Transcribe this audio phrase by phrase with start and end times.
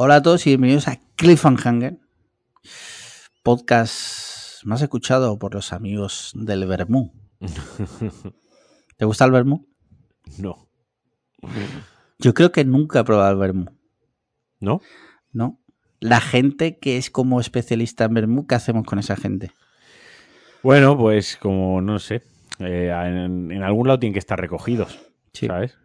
[0.00, 1.98] Hola a todos y bienvenidos a Cliffhanger,
[3.42, 7.12] podcast más escuchado por los amigos del Bermú.
[8.96, 9.66] ¿Te gusta el Bermú?
[10.38, 10.68] No.
[12.20, 13.76] Yo creo que nunca he probado el Bermú.
[14.60, 14.80] ¿No?
[15.32, 15.58] ¿No?
[15.98, 19.50] La gente que es como especialista en Bermú, ¿qué hacemos con esa gente?
[20.62, 22.22] Bueno, pues como no sé,
[22.60, 24.96] eh, en, en algún lado tienen que estar recogidos,
[25.32, 25.48] Sí.
[25.48, 25.76] ¿sabes?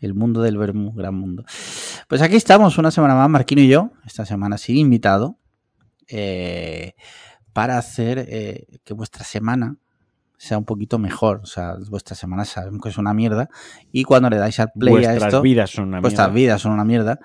[0.00, 1.44] El mundo del Bermú, gran mundo.
[2.08, 5.38] Pues aquí estamos una semana más, Marquino y yo, esta semana sin invitado,
[6.08, 6.94] eh,
[7.52, 9.76] para hacer eh, que vuestra semana
[10.36, 11.40] sea un poquito mejor.
[11.42, 13.48] O sea, vuestra semana sabemos que es una mierda
[13.92, 16.34] y cuando le dais al play a Vuestras esto, vidas son una vuestras mierda.
[16.34, 17.18] vidas son una mierda,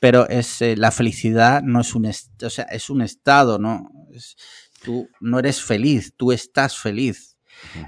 [0.00, 3.90] pero es eh, la felicidad no es un, o sea, es un estado, ¿no?
[4.12, 4.36] Es-
[4.82, 7.36] tú no eres feliz, tú estás feliz.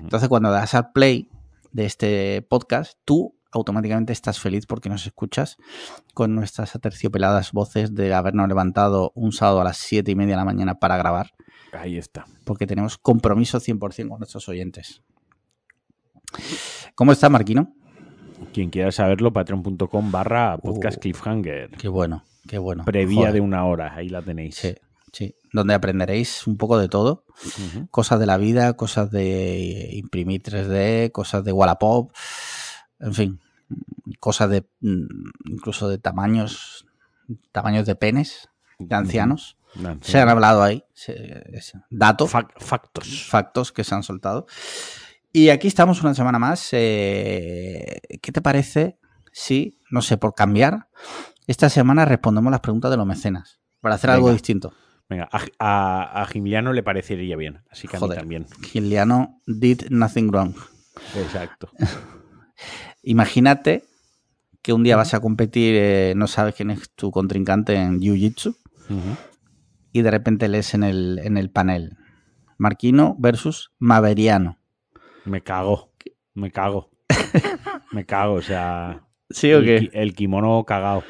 [0.00, 1.28] Entonces, cuando das al play
[1.72, 5.56] de este podcast, tú automáticamente estás feliz porque nos escuchas
[6.12, 10.38] con nuestras aterciopeladas voces de habernos levantado un sábado a las siete y media de
[10.38, 11.30] la mañana para grabar,
[11.72, 12.24] Ahí está.
[12.44, 15.02] porque tenemos compromiso 100% con nuestros oyentes.
[16.94, 17.74] ¿Cómo está, Marquino?
[18.52, 21.00] Quien quiera saberlo, patreon.com barra podcast Uh.
[21.00, 21.70] cliffhanger.
[21.72, 22.84] Qué bueno, qué bueno.
[22.84, 23.32] Previa Joder.
[23.34, 24.56] de una hora, ahí la tenéis.
[24.56, 24.74] Sí,
[25.12, 25.34] sí.
[25.52, 27.24] Donde aprenderéis un poco de todo.
[27.90, 32.12] Cosas de la vida, cosas de imprimir 3D, cosas de Wallapop,
[33.00, 33.40] en fin,
[34.20, 35.06] cosas de mm,
[35.46, 36.86] incluso de tamaños,
[37.52, 39.56] tamaños de penes de ancianos.
[40.02, 40.84] Se han hablado ahí,
[41.90, 43.26] datos, Fac- factos.
[43.28, 44.46] factos que se han soltado.
[45.32, 46.68] Y aquí estamos una semana más.
[46.72, 48.98] eh, ¿Qué te parece
[49.32, 50.88] si, no sé, por cambiar,
[51.48, 53.58] esta semana respondemos las preguntas de los mecenas?
[53.80, 54.72] Para hacer algo distinto.
[55.08, 58.18] Venga, a, a, a Gimiliano le parecería bien, así que a Joder.
[58.18, 58.46] mí también.
[58.62, 60.54] Giliano did nothing wrong.
[61.16, 61.68] Exacto.
[63.02, 63.84] Imagínate
[64.62, 68.56] que un día vas a competir, eh, no sabes quién es tu contrincante en Jiu-Jitsu
[68.88, 69.16] Ujú.
[69.92, 71.96] y de repente lees en el, en el panel
[72.56, 74.58] Marquino versus Maveriano.
[75.26, 75.92] Me cago.
[76.34, 76.90] Me cago.
[77.92, 79.02] Me cago, o sea.
[79.30, 81.02] ¿Sí el, ki- el kimono cagado.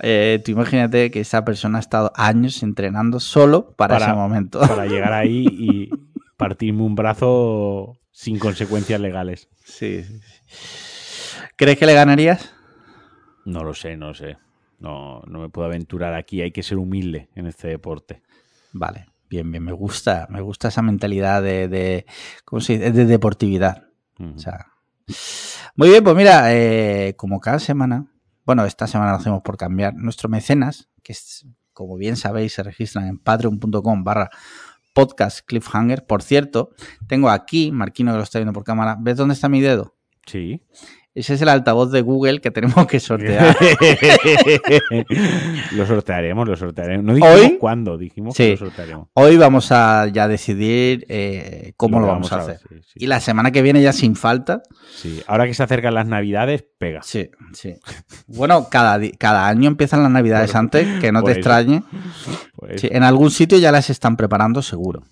[0.00, 4.60] Eh, tú imagínate que esa persona ha estado años entrenando solo para, Para- ese momento.
[4.60, 5.90] Para llegar ahí y
[6.36, 9.48] partirme un brazo sin consecuencias legales.
[9.64, 11.40] Sí, sí, sí.
[11.56, 12.54] ¿Crees que le ganarías?
[13.44, 14.38] No lo sé, no lo sé.
[14.78, 16.40] No, no me puedo aventurar aquí.
[16.42, 18.22] Hay que ser humilde en este deporte.
[18.72, 22.06] Vale, bien, bien, me gusta, me gusta esa mentalidad de, de
[22.44, 22.92] ¿cómo se dice?
[22.92, 23.88] De deportividad.
[24.18, 24.72] O sea,
[25.74, 28.06] muy bien, pues mira, eh, como cada semana,
[28.44, 32.62] bueno, esta semana lo hacemos por cambiar, nuestro mecenas, que es, como bien sabéis, se
[32.62, 34.30] registran en patreon.com barra
[34.92, 36.06] podcast cliffhanger.
[36.06, 36.70] Por cierto,
[37.06, 39.96] tengo aquí, Marquino que lo está viendo por cámara, ¿ves dónde está mi dedo?
[40.26, 40.62] Sí.
[41.14, 43.54] Ese es el altavoz de Google que tenemos que sortear.
[45.72, 47.04] lo sortearemos, lo sortearemos.
[47.04, 47.58] No dijimos ¿Hoy?
[47.58, 48.44] cuándo, dijimos Sí.
[48.44, 49.08] que lo sortearemos.
[49.14, 52.60] Hoy vamos a ya decidir eh, cómo lo, vamos a ver, hacer.
[52.68, 53.04] sí, sí.
[53.04, 54.62] Y la semana que viene ya sin falta.
[54.94, 55.22] Sí.
[55.26, 57.00] Ahora que se acercan las navidades, pega.
[57.02, 57.74] Sí, sí.
[58.26, 61.38] Bueno, cada, cada año empiezan las navidades Por- antes, que no te eso.
[61.40, 61.82] extrañe.
[62.76, 65.02] Sí, en algún sitio ya las están preparando, seguro.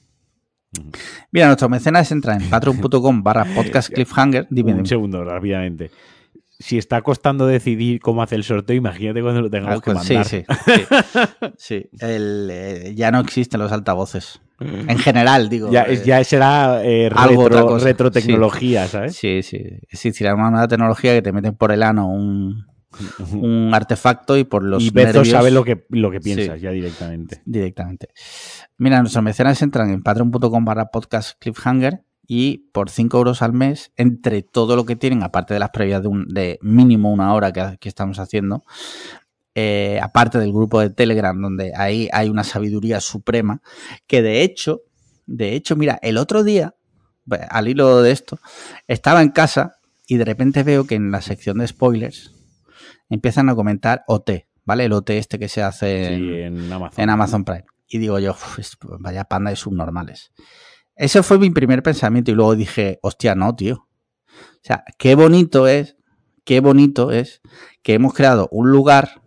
[1.33, 4.47] Mira, nuestros mecenas entran en patreon.com barra podcast cliffhanger.
[4.51, 5.91] Dime, un segundo, rápidamente.
[6.59, 10.25] Si está costando decidir cómo hacer el sorteo, imagínate cuando lo tengamos que sí, mandar.
[10.27, 10.85] sí, sí.
[11.57, 14.41] Sí, el, eh, ya no existen los altavoces.
[14.61, 15.71] En general, digo.
[15.73, 19.17] Ya, eh, es- ya será eh, algo, retro, retrotecnología, ¿sabes?
[19.17, 19.59] Sí, sí.
[19.89, 22.67] Existirá una nueva tecnología que te meten por el ano un,
[23.33, 26.35] un artefacto y por los y Bezo nervios sabe lo que, lo que Sí.
[26.35, 27.41] piensas ya directamente.
[27.45, 28.09] directamente.
[28.79, 33.93] Mira, nuestros mecenas entran en patreon.com barra podcast cliffhanger y por 5 euros al mes,
[33.97, 37.53] entre todo lo que tienen, aparte de las previas de, un, de mínimo una hora
[37.53, 38.63] que, que estamos haciendo,
[39.55, 43.63] eh, aparte del grupo de Telegram, donde ahí hay una sabiduría suprema,
[44.07, 44.83] que de hecho,
[45.27, 46.75] de hecho, mira, el otro día,
[47.51, 48.39] al hilo de esto,
[48.87, 49.77] estaba en casa
[50.07, 52.33] y de repente veo que en la sección de spoilers
[53.11, 54.85] empiezan a comentar OT, ¿vale?
[54.87, 57.03] El OT este que se hace Sí, en, en Amazon.
[57.03, 57.65] en Amazon Prime.
[57.89, 60.33] Y digo yo, "Uf, es- vaya panda de subnormales.
[60.97, 63.89] Ese fue mi primer pensamiento y luego dije, hostia, no, tío.
[64.29, 65.97] O sea, qué bonito es,
[66.45, 67.41] qué bonito es
[67.83, 69.23] que hemos creado un lugar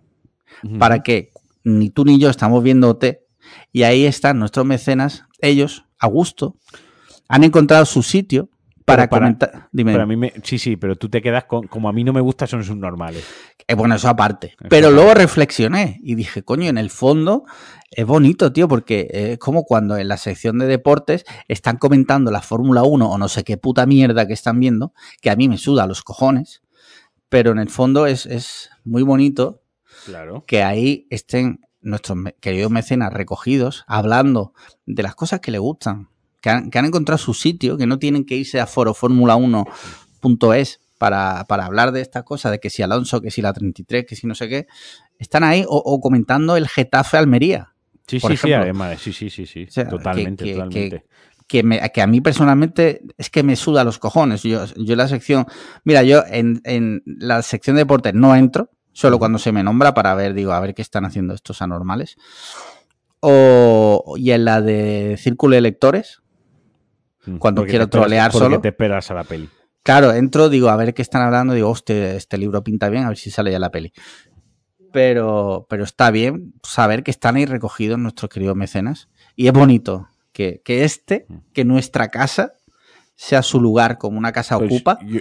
[0.80, 1.32] para que
[1.64, 3.20] ni tú ni yo estamos viendo OT
[3.72, 6.56] y ahí están nuestros mecenas, ellos, a gusto,
[7.28, 8.50] han encontrado su sitio
[8.86, 9.70] para, comentar.
[9.72, 11.68] Dime, mí me- sí, sí, pero tú te quedas con.
[11.68, 13.24] Como a mí no me gusta, son subnormales.
[13.68, 14.56] Eh, bueno, eso aparte.
[14.70, 17.46] Pero luego reflexioné y dije, coño, en el fondo
[17.92, 22.42] es bonito, tío, porque es como cuando en la sección de deportes están comentando la
[22.42, 25.58] Fórmula 1 o no sé qué puta mierda que están viendo, que a mí me
[25.58, 26.62] suda los cojones,
[27.30, 29.62] pero en el fondo es, es muy bonito
[30.06, 30.44] Claro.
[30.46, 34.54] que ahí estén nuestros queridos mecenas recogidos hablando
[34.86, 36.10] de las cosas que les gustan,
[36.44, 41.45] que han, que han encontrado su sitio, que no tienen que irse a foroformula1.es para,
[41.45, 44.28] para hablar de estas cosas, de que si Alonso, que si la 33, que si
[44.28, 44.68] no sé qué,
[45.19, 47.74] están ahí o, o comentando el Getafe Almería.
[48.07, 49.66] Sí, por sí, sí, además, sí, sí, sí, sí.
[49.68, 51.06] O sea, que- totalmente, que- totalmente.
[51.48, 54.44] que, me- que a mí personalmente es que me suda los cojones.
[54.44, 55.46] Yo, yo en la sección,
[55.86, 59.94] mira, yo en, en la sección de deportes no entro, solo cuando se me nombra
[59.94, 62.18] para ver, digo, a ver qué están haciendo estos anormales.
[63.22, 66.22] O, y en la de círculo de lectores,
[67.40, 68.62] cuando porque quiero esperas- trolear porque solo.
[68.62, 69.50] te esperas a la peli.
[69.84, 73.10] Claro, entro, digo, a ver qué están hablando, digo, hostia, este libro pinta bien, a
[73.10, 73.92] ver si sale ya la peli.
[74.92, 79.10] Pero, pero está bien saber que están ahí recogidos nuestros queridos mecenas.
[79.36, 82.54] Y es bonito que, que este, que nuestra casa,
[83.16, 85.00] sea su lugar como una casa Pues ocupa.
[85.06, 85.20] Yo,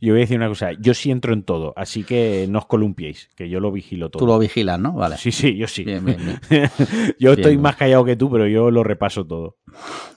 [0.00, 2.66] yo voy a decir una cosa, yo sí entro en todo, así que no os
[2.66, 4.20] columpiéis, que yo lo vigilo todo.
[4.20, 4.92] Tú lo vigilas, ¿no?
[4.94, 5.16] Vale.
[5.16, 5.84] Sí, sí, yo sí.
[5.84, 6.40] Bien, bien, bien.
[7.18, 7.62] yo estoy bien.
[7.62, 9.56] más callado que tú, pero yo lo repaso todo.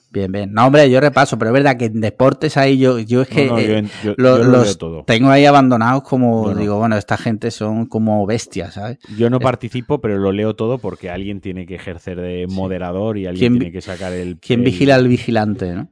[0.09, 0.53] Bien, bien.
[0.53, 3.45] No, hombre, yo repaso, pero es verdad que en deportes ahí yo, yo es que
[3.45, 5.03] No, no, yo eh, yo- lo- los todo.
[5.03, 8.99] tengo ahí abandonados como, digo, bueno, esta gente son como bestias, ¿sabes?
[9.17, 13.25] Yo no participo, pero lo leo todo porque alguien tiene que ejercer de moderador y
[13.27, 14.39] alguien ¿Quién vi- tiene que sacar el...
[14.39, 15.89] ¿Quién el- vigila al vigilante, no?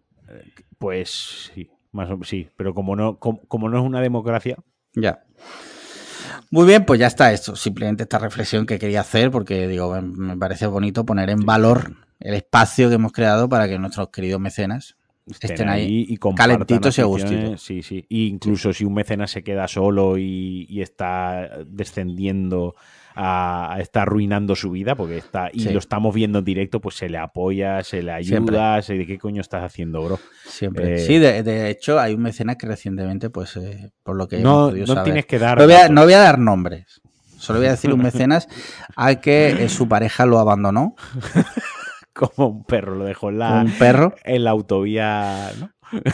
[0.77, 4.57] Pues sí, más o sí, pero como no, como, como no es una democracia,
[4.93, 5.23] Ya.
[6.51, 7.55] Muy bien, pues ya está esto.
[7.55, 12.33] Simplemente esta reflexión que quería hacer porque digo, me- parece bonito poner en valor el
[12.35, 14.95] espacio que hemos creado para que nuestros queridos mecenas
[15.27, 16.05] estén, ahí.
[16.07, 17.61] y calentitos y a aficiones, gustitos.
[17.63, 18.05] Sí, sí.
[18.09, 22.75] Y incluso si un mecenas se queda solo y, y está descendiendo
[23.15, 25.69] a, está arruinando su vida porque está y Sí.
[25.73, 29.17] lo estamos viendo en directo, pues se le apoya, se le ayuda, se de qué
[29.17, 30.19] coño estás haciendo, bro.
[30.45, 30.95] Siempre.
[30.95, 34.39] Eh, sí, de, de hecho, hay un mecenas que recientemente, pues, eh, por lo que
[34.39, 37.01] No, no saber- tienes que dar No voy, a, no voy a dar nombres.
[37.37, 38.47] Solo voy a decir un mecenas
[38.95, 40.95] al que eh, su pareja lo abandonó
[42.13, 44.15] como un perro, lo dejó en la, un perro.
[44.23, 45.69] en la autovía, ¿no?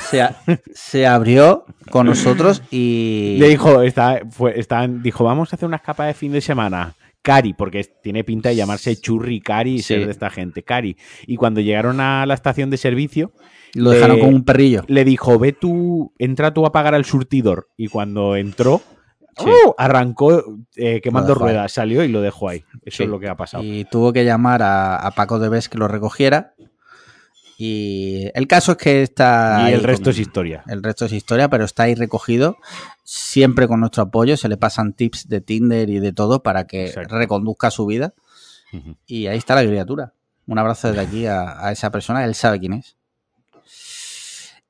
[0.09, 0.37] Se, a-
[0.73, 3.37] se abrió con nosotros y.
[3.39, 4.55] Le dijo, está, fue,
[5.01, 6.95] dijo, vamos a hacer una escapada de fin de semana.
[7.23, 9.93] Cari, porque tiene pinta de llamarse Churri Cari y Sí.
[9.93, 10.97] ser de esta gente, Cari.
[11.27, 13.31] Y cuando llegaron a la estación de servicio,
[13.75, 14.83] Lo dejaron eh, con un perrillo.
[14.87, 17.69] le dijo, ve tú, entra tú a pagar al surtidor.
[17.77, 18.81] Y cuando entró,
[19.37, 19.45] Sí.
[19.49, 19.73] ¡uh!
[19.77, 20.43] arrancó
[20.75, 21.39] eh, quemando ahí.
[21.39, 22.63] ruedas, salió y lo dejó ahí.
[22.83, 23.03] Eso Sí.
[23.03, 23.63] es lo que ha pasado.
[23.63, 26.55] Y tuvo que llamar a, a Paco de Bes que lo recogiera.
[27.63, 29.67] Y el caso es que está.
[29.69, 30.63] Y el resto con- es historia.
[30.67, 32.57] El resto es historia, pero está ahí recogido.
[33.03, 34.35] Siempre con nuestro apoyo.
[34.35, 37.19] Se le pasan tips de Tinder y de todo para que Exacto.
[37.19, 38.15] reconduzca su vida.
[39.05, 40.13] Y ahí está la criatura.
[40.47, 42.25] Un abrazo desde aquí a, a esa persona.
[42.25, 42.97] Él sabe quién es.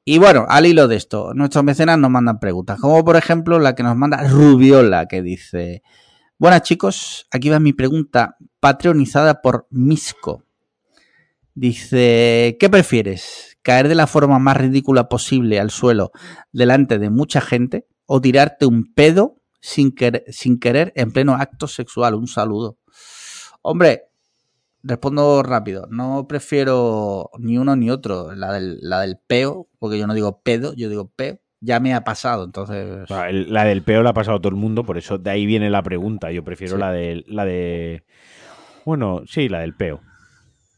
[0.04, 2.78] Y bueno, al hilo de esto, nuestros mecenas nos mandan preguntas.
[2.78, 5.82] Como por ejemplo la que nos manda Rubiola, que dice:
[6.38, 10.44] Buenas chicos, aquí va mi pregunta patronizada por Misco.
[11.54, 13.58] Dice: ¿Qué prefieres?
[13.62, 16.12] ¿Caer de la forma más ridícula posible al suelo
[16.52, 21.68] delante de mucha gente o tirarte un pedo sin, querer, sin querer en pleno acto
[21.68, 22.16] sexual?
[22.16, 22.78] Un saludo.
[23.62, 24.06] Hombre,
[24.82, 25.88] respondo rápido.
[25.92, 28.34] No prefiero ni uno ni otro.
[28.34, 31.40] La del, la del peo, porque yo no digo pedo, yo digo peo.
[31.64, 33.08] Ya me ha pasado, entonces.
[33.08, 35.84] La del peo la ha pasado todo el mundo, por eso de ahí viene la
[35.84, 36.32] pregunta.
[36.32, 36.80] Yo prefiero Sí.
[36.80, 38.04] la de la de
[38.84, 40.02] bueno, sí, la del peo.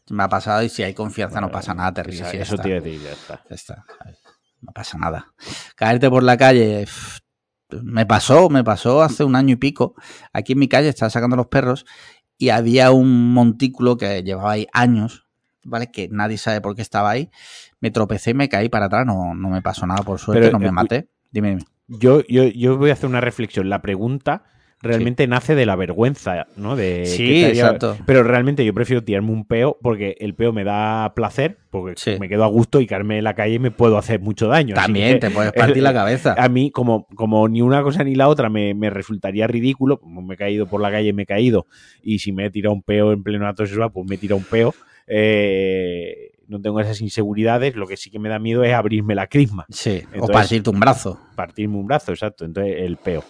[0.10, 3.02] Me ha pasado y si hay confianza no pasa nada, te ríes eso te decir,
[3.02, 3.42] ya está.
[3.50, 3.86] Ya está.
[4.62, 5.34] No pasa nada.
[5.76, 6.86] Caerte por la calle.
[7.82, 9.96] Me pasó, me pasó hace un año y pico.
[10.32, 11.86] Aquí en mi calle estaba sacando los perros
[12.38, 15.26] y había un montículo que llevaba ahí años,
[15.64, 15.90] ¿vale?
[15.92, 17.30] Que nadie sabe por qué estaba ahí.
[17.80, 19.06] Me tropecé y me caí para atrás.
[19.06, 21.10] No, no me pasó nada, por suerte, Pero, no me eh, maté.
[21.32, 21.66] Dime, dime.
[21.88, 23.70] Yo, yo, yo voy a hacer una reflexión.
[23.70, 24.44] La pregunta
[24.84, 26.76] realmente nace de la vergüenza, ¿no?
[26.76, 27.98] De Sí, ¿qué te haría- exacto.
[28.06, 32.18] Pero realmente yo prefiero tirarme un peo porque el peo me da placer, porque Sí.
[32.20, 34.76] me quedo a gusto y caerme en la calle me puedo hacer mucho daño.
[34.76, 36.36] También que- te puedes partir la cabeza.
[36.38, 40.22] A mí, como, como ni una cosa ni la otra me, me resultaría ridículo, como
[40.22, 41.66] me he caído por la calle, me he caído,
[42.04, 44.38] y si me he tirado un peo en pleno acto sexual, pues me he tirado
[44.38, 44.74] un peo.
[45.38, 49.28] eh, no tengo esas inseguridades, lo que sí que me da miedo es abrirme la
[49.28, 51.20] crisma, Sí, o partirte un brazo.
[51.36, 52.46] partirme un brazo, exacto.
[52.46, 53.24] Entonces, el peo.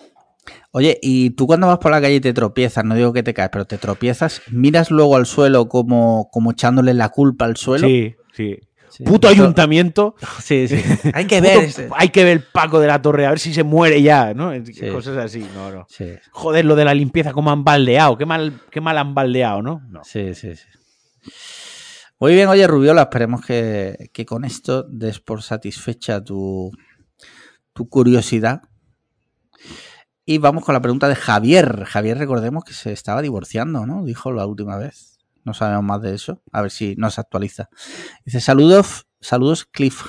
[0.72, 3.34] Oye, y tú cuando vas por la calle y te tropiezas, no digo que te
[3.34, 7.88] caes, pero te tropiezas, miras luego al suelo como, como echándole la culpa al suelo.
[7.88, 8.58] Sí, sí.
[8.90, 9.04] Sí.
[9.06, 10.14] Puto Eso- ayuntamiento.
[10.40, 10.76] Sí, sí.
[11.16, 11.68] Hay que ver.
[11.96, 14.52] hay que ver el Paco de la Torre, a ver si se muere ya, ¿no?
[14.66, 14.88] Sí.
[14.92, 15.86] Cosas así, no, no.
[15.90, 19.64] Sí, Joder, lo de la limpieza, cómo han baldeado, qué mal, qué mal han baldeado,
[19.64, 19.82] ¿no?
[19.90, 20.02] No.
[20.04, 20.66] sí, sí, sí.
[22.20, 26.72] Muy bien, oye Rubiola, esperemos que, que con esto des por satisfecha tu,
[27.74, 28.62] tu curiosidad.
[30.26, 31.84] Y vamos con la pregunta de Javier.
[31.84, 34.06] Javier, recordemos que se estaba divorciando, ¿no?
[34.06, 35.20] Dijo la última vez.
[35.44, 36.42] No sabemos más de eso.
[36.54, 37.70] A ver si nos actualiza.
[38.24, 40.02] Dice, saludos, saludos cliff.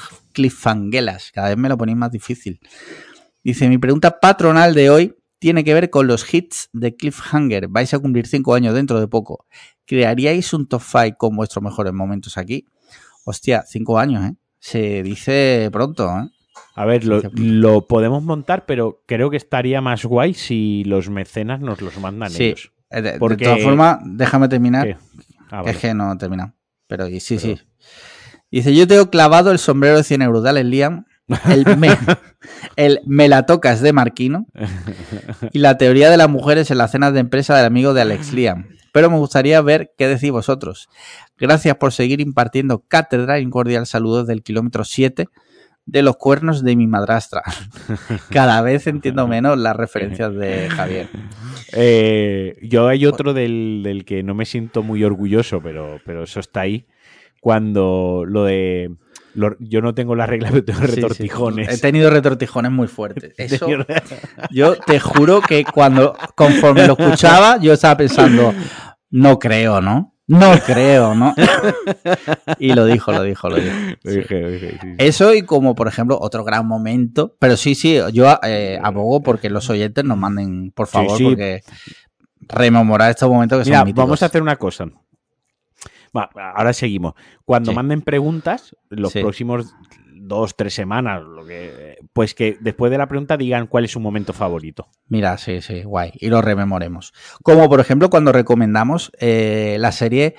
[1.33, 2.61] Cada vez me lo ponéis más difícil.
[3.43, 7.69] Dice, mi pregunta patronal de hoy tiene que ver con los hits de Cliffhanger.
[7.69, 9.47] Vais a cumplir cinco años dentro de poco.
[9.85, 12.67] ¿Crearíais un top 5 con vuestros mejores momentos aquí?
[13.25, 14.37] Hostia, cinco años, ¿eh?
[14.59, 16.31] Se dice pronto, ¿eh?
[16.75, 21.61] A ver, lo, lo podemos montar, pero creo que estaría más guay si los mecenas
[21.61, 22.45] nos los mandan Sí.
[22.47, 22.73] ellos.
[22.91, 24.99] Eh, De, de Porque- todas formas, déjame terminar.
[25.51, 25.71] Ah, vale.
[25.71, 26.53] Es que no he terminado.
[26.89, 27.63] Pero y- sí, Pero- sí.
[28.51, 31.05] Dice, yo tengo clavado el sombrero de 100 euros de Alex Liam,
[31.49, 31.89] el me,
[32.77, 34.47] el me la tocas de Marquino
[35.53, 38.33] y la teoría de las mujeres en las cenas de empresa del amigo de Alex
[38.33, 38.69] Liam.
[38.93, 40.89] Pero me gustaría ver qué decís vosotros.
[41.37, 45.29] Gracias por seguir impartiendo cátedra y un cordial saludo del kilómetro 7
[45.87, 47.43] de los cuernos de mi madrastra.
[48.31, 51.09] Cada vez entiendo menos las referencias de Javier.
[51.73, 56.41] Eh, yo hay otro del, del que no me siento muy orgulloso, pero, pero eso
[56.41, 56.87] está ahí.
[57.41, 58.95] Cuando lo de.
[59.35, 60.95] lo- yo no tengo las reglas, pero tengo Sí, sí.
[60.95, 61.69] retortijones.
[61.69, 63.35] He tenido retortijones muy fuertes.
[63.39, 63.67] Eso.
[64.51, 68.55] Yo te juro que cuando, conforme lo escuchaba, yo estaba pensando,
[69.11, 70.14] no creo, ¿no?
[70.27, 71.35] No creo, ¿no?
[72.59, 73.75] Y lo dijo, lo dijo, lo dijo.
[74.03, 74.19] Lo Sí.
[74.21, 74.89] dije, lo dije, sí, sí.
[74.99, 77.37] Eso y como, por ejemplo, otro gran momento.
[77.39, 81.25] Pero sí, sí, yo eh, abogo porque los oyentes nos manden, por favor, sí.
[81.25, 81.61] porque
[82.41, 84.05] rememorar estos momentos que Mira, son míticos.
[84.05, 84.87] vamos a hacer una cosa.
[86.17, 87.15] Va, ahora seguimos.
[87.45, 89.75] Cuando manden preguntas, los próximos
[90.15, 94.01] dos, tres semanas, lo que, pues que después de la pregunta digan cuál es su
[94.01, 94.89] momento favorito.
[95.09, 96.13] Mira, sí, sí, guay.
[96.15, 97.13] Y lo rememoremos.
[97.43, 100.37] Como por ejemplo cuando recomendamos eh, la serie.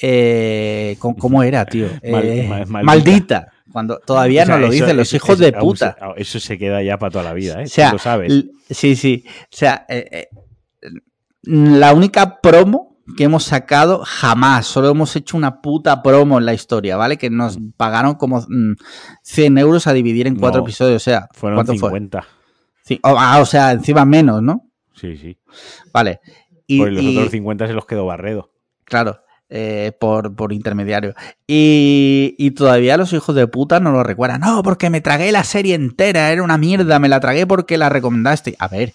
[0.00, 1.86] Eh, ¿cómo, cómo era, tío?
[2.02, 2.82] Eh, ma- maldita.
[2.82, 3.52] maldita.
[3.70, 5.96] Cuando todavía O sea, no lo eso- dicen los eso- hijos eso- de puta.
[6.16, 7.64] eso se queda ya para toda la vida, ¿eh?
[7.64, 8.46] O sea, lo sabes.
[8.70, 9.24] sí, sí.
[9.26, 9.86] O sea,
[11.42, 16.54] la única promo que hemos sacado jamás, solo hemos hecho una puta promo en la
[16.54, 17.16] historia, ¿vale?
[17.16, 18.74] Que nos pagaron como mm,
[19.22, 21.88] 100 euros a dividir en cuatro No, episodios, o sea, Fueron ¿cuánto fue?
[21.90, 22.24] 50.
[22.84, 24.66] Sí, o, ah, o sea, encima menos, ¿no?
[24.94, 25.38] Sí, sí.
[25.92, 26.20] Vale.
[26.66, 28.50] Y, Pues los y- otros 50 se los quedó Barredo.
[28.84, 29.20] claro,
[29.50, 31.14] eh, por, por intermediario.
[31.46, 34.40] Y, y todavía los hijos de puta no lo recuerdan.
[34.40, 37.88] No, porque me tragué la serie entera, era una mierda, me la tragué porque la
[37.88, 38.56] recomendaste.
[38.58, 38.92] A ver,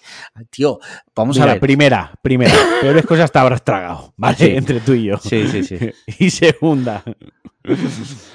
[0.50, 0.78] tío,
[1.14, 1.60] vamos Mira, a ver.
[1.60, 2.54] primera, primera.
[2.80, 4.36] Peores cosas te habrás tragado, ¿vale?
[4.36, 4.46] Sí.
[4.54, 5.18] Entre tú y yo.
[5.18, 5.78] Sí, sí, sí.
[6.18, 7.02] Y segunda.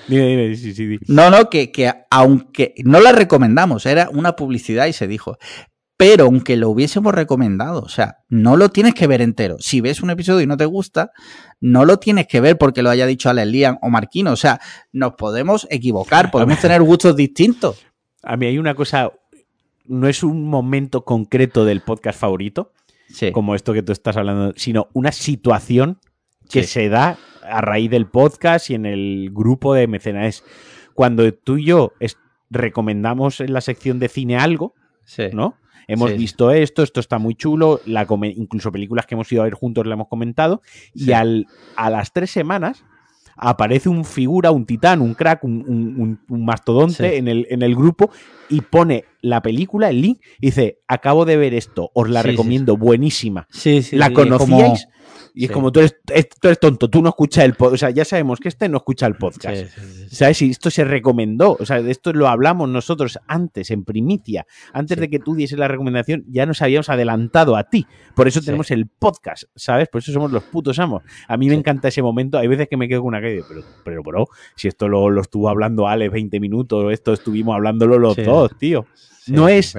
[0.07, 0.99] dime, dime, sí, sí.
[1.07, 5.37] No, no, que, que aunque no la recomendamos, era una publicidad y se dijo.
[6.01, 9.57] Pero aunque lo hubiésemos recomendado, o sea, no lo tienes que ver entero.
[9.59, 11.11] Si ves un episodio y no te gusta,
[11.59, 14.31] no lo tienes que ver porque lo haya dicho Alex o Marquino.
[14.31, 14.61] O sea,
[14.93, 17.85] nos podemos equivocar, podemos tener gustos distintos.
[18.23, 19.11] A mí hay una cosa.
[19.87, 22.71] No es un momento concreto del podcast favorito,
[23.09, 23.33] Sí.
[23.33, 25.99] como esto que tú estás hablando, sino una situación
[26.49, 26.69] que Sí.
[26.69, 30.45] se da a raíz del podcast y en el grupo de mecenas.
[30.93, 31.91] Cuando tú y yo
[32.49, 35.23] recomendamos en la sección de cine algo, sí.
[35.33, 35.57] ¿no?
[35.89, 36.17] Hemos Sí.
[36.17, 38.05] visto esto, esto está muy chulo, la
[38.37, 40.61] incluso películas que hemos ido a ver juntos la hemos comentado,
[40.93, 42.83] y al, a las tres semanas
[43.41, 47.15] aparece un figura, un titán, un crack, un, un- un- un mastodonte Sí.
[47.17, 48.11] en, el, en el grupo
[48.49, 52.27] y pone la película, el link, y dice, acabo de ver esto, os la Sí,
[52.27, 53.47] sí, recomiendo, buenísima.
[53.49, 54.67] Sí, sí, ¿La como-
[55.33, 57.73] Y es como tú eres, es- tú eres tonto, tú no escuchas el podcast.
[57.73, 59.55] O sea, ya sabemos que este no escucha el podcast.
[59.75, 60.15] Sí, sí.
[60.15, 60.41] ¿Sabes?
[60.41, 61.57] Y esto se recomendó.
[61.59, 64.45] O sea, de esto lo hablamos nosotros antes, en primicia.
[64.73, 67.85] Antes de que tú dieses la recomendación, ya nos habíamos adelantado a ti.
[68.15, 69.87] Por eso tenemos el podcast, ¿sabes?
[69.89, 71.03] Por eso somos los putos amos.
[71.27, 72.37] A mí me encanta ese momento.
[72.37, 75.21] Hay veces que me quedo con una caída, pero, pero, bro, si esto lo, lo
[75.21, 78.85] estuvo hablando Ale 20 minutos, esto estuvimos hablándolo los dos, tío.
[79.27, 79.77] No es-.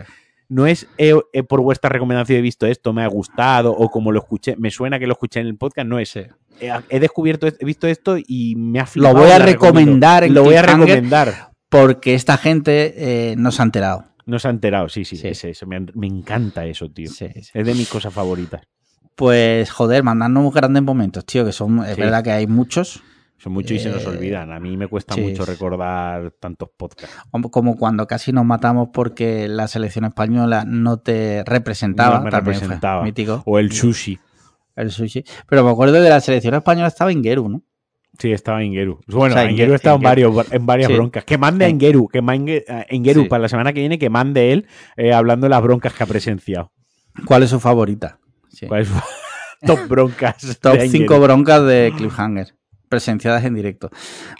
[0.51, 4.11] No es eh, eh, por vuestra recomendación he visto esto, me ha gustado, o como
[4.13, 6.15] lo escuché, me suena que lo escuché en el podcast, no es.
[6.17, 9.15] He, descubierto, he visto esto y me ha Lo flipado.
[9.17, 9.79] voy a recomiendo.
[9.81, 11.51] recomendar en Lo voy a recomendar.
[11.69, 12.95] Porque esta gente
[13.31, 14.07] eh, no se ha enterado.
[14.27, 15.29] No se ha enterado, sí, sí, Sí.
[15.29, 15.67] es eso.
[15.67, 17.09] Me, me encanta eso, tío.
[17.09, 17.51] Sí, sí.
[17.55, 18.61] Es de mis cosas favoritas.
[19.15, 23.03] Pues, joder, mandadnos grandes momentos, tío, que son, es verdad que hay muchos.
[23.43, 24.53] Son muchos y se nos Eh, olvidan.
[24.53, 27.17] A mí me cuesta sí, mucho recordar tantos podcasts.
[27.51, 32.19] Como- cuando casi nos matamos porque la selección española no te representaba.
[32.19, 33.03] No me representaba.
[33.03, 33.43] mítico.
[33.47, 34.19] O el sushi.
[34.77, 35.25] El sushi.
[35.49, 37.63] Pero me acuerdo de la selección española estaba Ingeru, ¿no?
[38.19, 39.01] Sí, estaba Ingeru.
[39.07, 40.95] Bueno, O sea, Ingeru Inge- está en, varios, en varias Sí.
[40.95, 41.25] broncas.
[41.25, 41.69] Que mande a.
[41.71, 43.29] Ingeru, que mande a Ingeru Sí.
[43.29, 44.67] para la semana que viene, que mande él
[44.97, 46.73] eh, hablando de las broncas que ha presenciado.
[47.25, 48.19] ¿Cuál es su favorita?
[48.69, 48.95] ¿Cuál es su-
[49.67, 50.59] Top broncas.
[50.61, 51.23] Top de 5 Ingeru.
[51.23, 52.55] broncas de Cliffhanger.
[53.01, 53.89] Presenciadas en directo.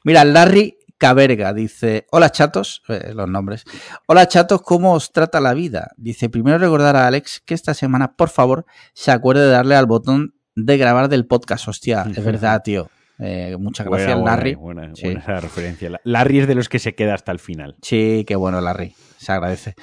[0.05, 3.63] Mira, Larry Caberga dice, hola chatos, eh, los nombres.
[4.07, 5.93] Hola chatos, ¿cómo os trata la vida?
[5.97, 9.87] Dice, primero recordar a Alex que esta semana, por favor, se acuerde de darle al
[9.87, 11.69] botón de grabar del podcast.
[11.69, 12.91] Hostia, es verdad, tío.
[13.21, 14.55] Eh, muchas gracias, Larry.
[14.57, 15.03] Buena, buena, Sí.
[15.05, 15.91] buena esa referencia.
[15.91, 17.77] La- Larry es de los que se queda hasta el final.
[17.83, 18.95] Sí, qué bueno, Larry.
[19.17, 19.75] Se agradece.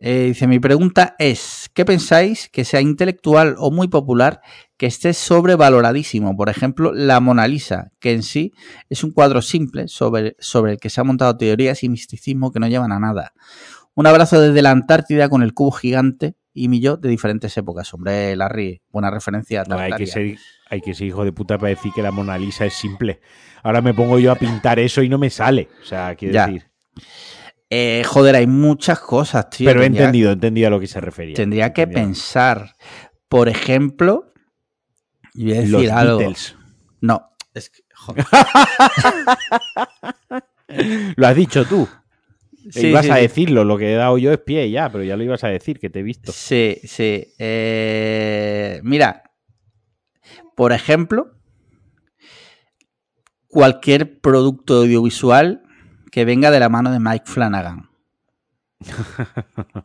[0.00, 4.40] Eh, dice, mi pregunta es, ¿qué pensáis que sea intelectual o muy popular
[4.82, 6.36] que esté sobrevaloradísimo?
[6.36, 8.52] Por ejemplo, la Mona Lisa, que en sí
[8.90, 12.58] es un cuadro simple sobre, sobre el que se han montado teorías y misticismo que
[12.58, 13.32] no llevan a nada.
[13.94, 17.94] Un abrazo desde la Antártida con el cubo gigante y mi yo de diferentes épocas.
[17.94, 19.62] Hombre, Larry, buena referencia.
[19.68, 20.36] No, hay, que ser,
[20.68, 23.20] hay que ser hijo de puta para decir que la Mona Lisa es simple.
[23.62, 25.68] Ahora me pongo yo a pintar eso y no me sale.
[25.80, 26.46] O sea, quiero Ya.
[26.48, 26.66] decir.
[27.70, 29.68] Eh, joder, hay muchas cosas, tío.
[29.68, 31.36] Pero he entendido, he entendido a lo que se refería.
[31.36, 32.06] Tendría que Entendido.
[32.08, 32.74] pensar,
[33.28, 34.31] por ejemplo,
[35.34, 36.18] y voy a decir Los algo.
[36.18, 36.56] Beatles.
[37.00, 38.26] No, es que, joder.
[41.16, 41.88] Lo has dicho tú.
[42.70, 43.22] Sí, ibas sí, a sí.
[43.22, 45.80] decirlo, lo que he dado yo es pie ya, pero ya lo ibas a decir,
[45.80, 46.30] que te he visto.
[46.30, 47.34] Sí, sí.
[47.38, 49.24] Eh, mira,
[50.54, 51.32] por ejemplo,
[53.48, 55.62] cualquier producto audiovisual
[56.12, 57.90] que venga de la mano de Mike Flanagan.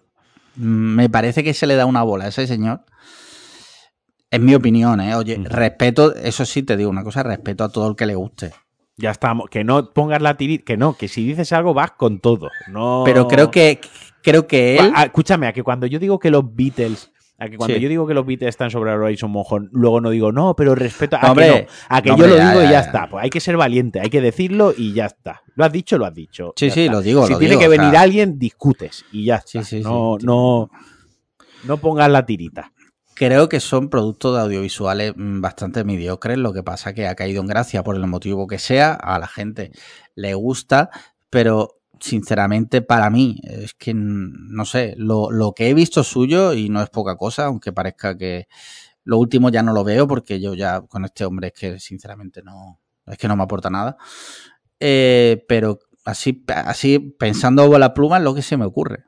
[0.56, 2.86] Me parece que se le da una bola a ese señor.
[4.30, 5.16] Es mi opinión, ¿eh?
[5.16, 8.52] Oye, respeto, eso sí te digo una cosa, respeto a todo el que le guste.
[8.98, 9.50] Ya estamos.
[9.50, 10.66] Que no pongas la tirita.
[10.66, 12.50] Que no, que si dices algo vas con todo.
[12.68, 13.04] No...
[13.06, 13.80] Pero creo que
[14.24, 14.92] creo que él.
[14.96, 17.12] Ah, escúchame, a que cuando yo digo que los Beatles.
[17.40, 17.82] A que cuando Sí.
[17.82, 21.18] yo digo que los Beatles están sobre Horizon Mojón, luego no digo no, pero respeto
[21.22, 21.46] a hombre.
[21.54, 21.68] que no.
[21.88, 23.08] A que yo lo digo ya, y ya está.
[23.08, 25.44] Pues hay que ser valiente, hay que decirlo y ya está.
[25.56, 26.54] Lo has dicho, lo has dicho.
[26.56, 26.94] Sí, sí, está.
[26.94, 29.52] lo digo, Si lo tiene digo, que o venir sea- alguien, discutes y ya está.
[29.52, 30.72] Sí, sí, sí, no, no,
[31.66, 32.74] no pongas la tirita.
[33.18, 36.38] Creo que son productos de audiovisuales mm, bastante mediocres.
[36.38, 38.94] Lo que pasa que ha caído en gracia por el motivo que sea.
[38.94, 39.72] A la gente
[40.14, 40.92] le gusta,
[41.32, 46.80] pero sinceramente para mí es que no sé, lo, que he visto suyo y no
[46.84, 48.48] es poca cosa, aunque parezca que
[49.04, 52.44] lo último ya no lo veo porque yo ya con este hombre es que sinceramente
[52.44, 53.98] no, es que no me aporta nada.
[54.80, 59.06] Eh, pero así, así pensando la pluma es lo que se me ocurre.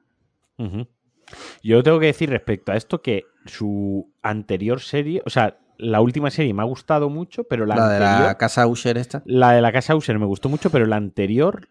[1.64, 6.30] Yo tengo que decir respecto a esto que su anterior serie, o sea, la última
[6.30, 9.22] serie me ha gustado mucho, pero la, La, de anterior, la casa Usher esta.
[9.26, 11.68] la de la casa User me gustó mucho, pero la anterior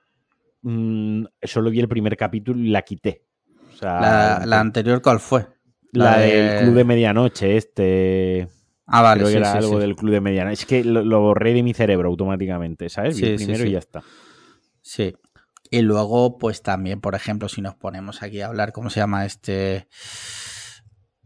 [0.63, 3.25] mm, solo vi el primer capítulo y la quité.
[3.73, 5.47] O sea, La, la anterior, ¿cuál fue?
[5.93, 8.49] la la del de- club de medianoche, este.
[8.87, 9.81] Ah, vale, creo sí, que era sí, algo sí.
[9.81, 10.55] del club de medianoche.
[10.55, 13.21] Es que lo, lo borré de mi cerebro automáticamente, ¿sabes?
[13.21, 14.03] Vi el primero y ya está.
[14.81, 15.15] Sí.
[15.71, 19.27] Y luego, pues también, por ejemplo, si nos ponemos aquí a hablar, ¿cómo se llama
[19.27, 19.87] este?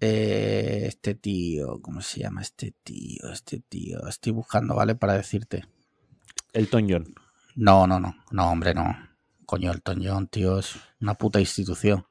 [0.02, 3.31] eh, este tío, ¿cómo se llama este tío?
[3.33, 4.96] Este tío, estoy buscando, ¿vale?
[4.96, 5.64] Para decirte.
[6.52, 7.14] Elton John.
[7.55, 8.96] No, no, no, no, hombre, no.
[9.46, 12.05] Coño, Elton John, tío, es una puta institución.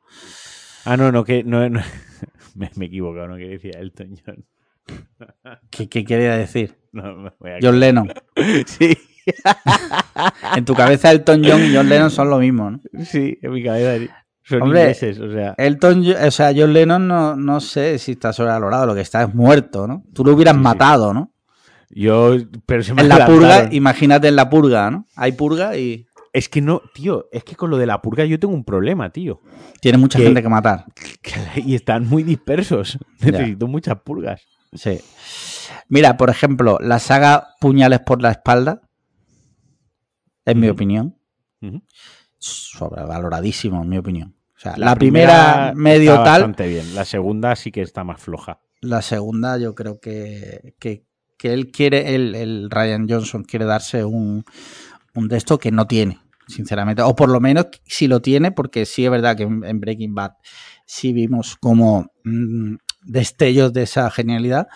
[0.86, 1.44] Ah, no, no, que.
[1.44, 1.82] No, no.
[2.56, 4.46] me, me he equivocado, no que decía Elton John.
[5.70, 6.78] ¿Qué, qué quería decir?
[6.94, 8.14] No, John Lennon.
[8.66, 8.98] Sí,
[10.56, 12.80] En tu cabeza Elton John y John Lennon son lo mismo, ¿no?
[13.06, 15.54] sí, en mi cabeza son Hombre, ingleses, o sea.
[15.58, 19.34] Elton, o sea, John Lennon no, no sé si está sobrevalorado, lo que está es
[19.34, 20.04] muerto, ¿no?
[20.14, 21.32] Tú lo hubieras Sí, matado, ¿no?
[21.90, 25.06] Yo, pero se me En la purga, imagínate en la purga, ¿no?
[25.16, 28.40] Hay purga y Es que no, tío, es que con lo de la purga yo
[28.40, 29.42] tengo un problema, tío.
[29.82, 30.86] tiene mucha Que- gente que matar.
[31.56, 32.98] Y están muy dispersos.
[33.20, 33.32] Ya.
[33.32, 34.42] Necesito muchas purgas.
[34.74, 35.00] Sí.
[35.90, 38.82] Mira, por ejemplo, la saga Puñales por la espalda,
[40.46, 41.18] en mi opinión,
[42.38, 44.36] sobrevaloradísimo, en mi opinión.
[44.56, 46.94] O sea, la, primera, medio está tal, bastante bien.
[46.94, 48.60] La segunda sí que está más floja.
[48.82, 51.06] la segunda yo creo que, que,
[51.38, 54.44] que él quiere, el, el Ryan Johnson quiere darse un,
[55.16, 57.02] un de esto que no tiene, sinceramente.
[57.02, 60.14] O por lo menos si lo tiene, porque sí es verdad que en en Breaking
[60.14, 60.34] Bad
[60.86, 64.68] sí vimos como mm, destellos de esa genialidad.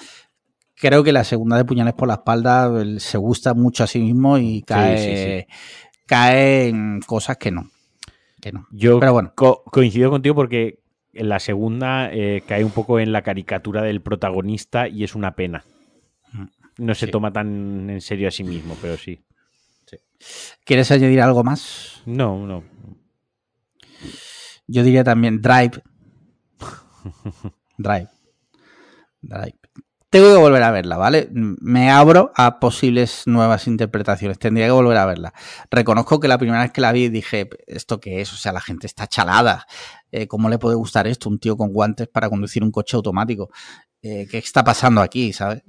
[0.78, 4.00] Creo que la segunda de Puñales por la espalda él se gusta mucho a sí
[4.00, 5.48] mismo y cae,
[6.06, 7.70] cae en cosas que no.
[8.42, 8.68] Que no.
[8.72, 9.32] Yo Pero bueno.
[9.36, 10.80] co- coincido contigo porque
[11.14, 15.36] en la segunda eh, cae un poco en la caricatura del protagonista y es una
[15.36, 15.64] pena.
[16.78, 19.22] No se toma tan en serio a sí mismo, pero sí.
[20.66, 22.02] ¿Quieres añadir algo más?
[22.06, 22.64] No, no.
[24.68, 25.82] Yo diría también Drive.
[27.78, 28.10] Drive.
[29.22, 29.58] Drive.
[30.16, 31.28] Tengo que volver a verla, ¿vale?
[31.34, 34.40] Me abro a posibles nuevas interpretaciones.
[34.40, 35.34] Tendría que volver a verla.
[35.70, 38.32] Reconozco que la primera vez que la vi dije, ¿esto qué es?
[38.32, 39.68] O sea, la gente está chalada.
[40.14, 41.28] Eh, ¿Cómo le puede gustar esto?
[41.28, 43.50] Un tío con guantes para conducir un coche automático.
[44.02, 45.34] Eh, ¿Qué está pasando aquí?
[45.34, 45.64] ¿Sabes?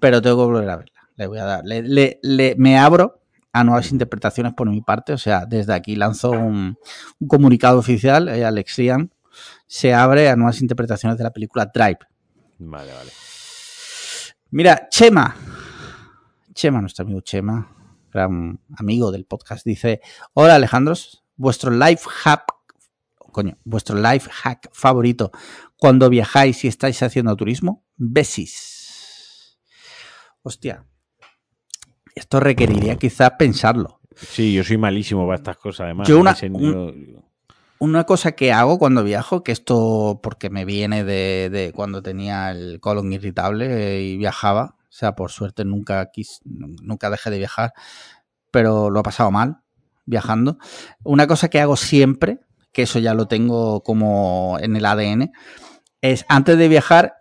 [0.00, 0.92] Pero tengo que volver a verla.
[1.14, 1.64] Le voy a dar.
[1.64, 5.12] le- le- le- me abro a nuevas interpretaciones por mi parte.
[5.12, 6.76] O sea, desde aquí lanzo un,
[7.20, 9.12] un comunicado oficial, eh, Alexian
[9.68, 11.98] se abre a nuevas interpretaciones de la película Drive.
[12.58, 13.10] Vale, vale.
[14.54, 15.34] Mira, Chema,
[16.54, 17.74] Chema, nuestro amigo Chema,
[18.12, 20.00] gran amigo del podcast, dice,
[20.32, 22.44] hola Alejandros, vuestro life hack,
[23.16, 25.32] coño, vuestro life hack favorito
[25.76, 29.58] cuando viajáis y estáis haciendo turismo, besis.
[30.42, 30.84] Hostia,
[32.14, 33.98] esto requeriría quizás pensarlo.
[34.14, 36.06] Sí, yo soy malísimo para estas cosas, además.
[36.06, 37.24] Yo una- Ese- un-
[37.78, 42.80] Una cosa que hago cuando viajo, que esto porque me viene de, cuando tenía el
[42.80, 46.10] colon irritable y viajaba, o sea, por suerte nunca
[46.44, 47.72] nunca dejé de viajar,
[48.50, 49.58] pero lo he pasado mal
[50.06, 50.58] viajando.
[51.02, 52.40] Una cosa que hago siempre,
[52.72, 55.32] que eso ya lo tengo como en el ADN,
[56.00, 57.14] es antes de viajar,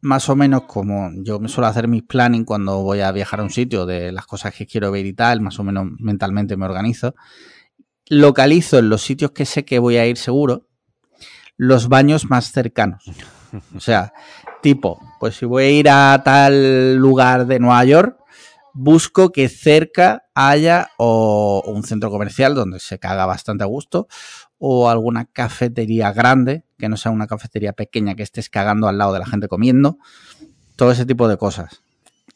[0.00, 3.44] más o menos como yo me suelo hacer mis planning cuando voy a viajar a
[3.44, 6.66] un sitio de las cosas que quiero ver y tal, más o menos mentalmente me
[6.66, 7.14] organizo
[8.08, 10.66] localizo en los sitios que sé que voy a ir seguro
[11.56, 13.04] los baños más cercanos.
[13.76, 14.12] O sea,
[14.62, 18.18] tipo, pues si voy a ir a tal lugar de Nueva York,
[18.72, 24.08] busco que cerca haya o un centro comercial donde se caga bastante a gusto
[24.58, 29.12] o alguna cafetería grande, que no sea una cafetería pequeña que estés cagando al lado
[29.12, 29.98] de la gente comiendo,
[30.76, 31.82] todo ese tipo de cosas.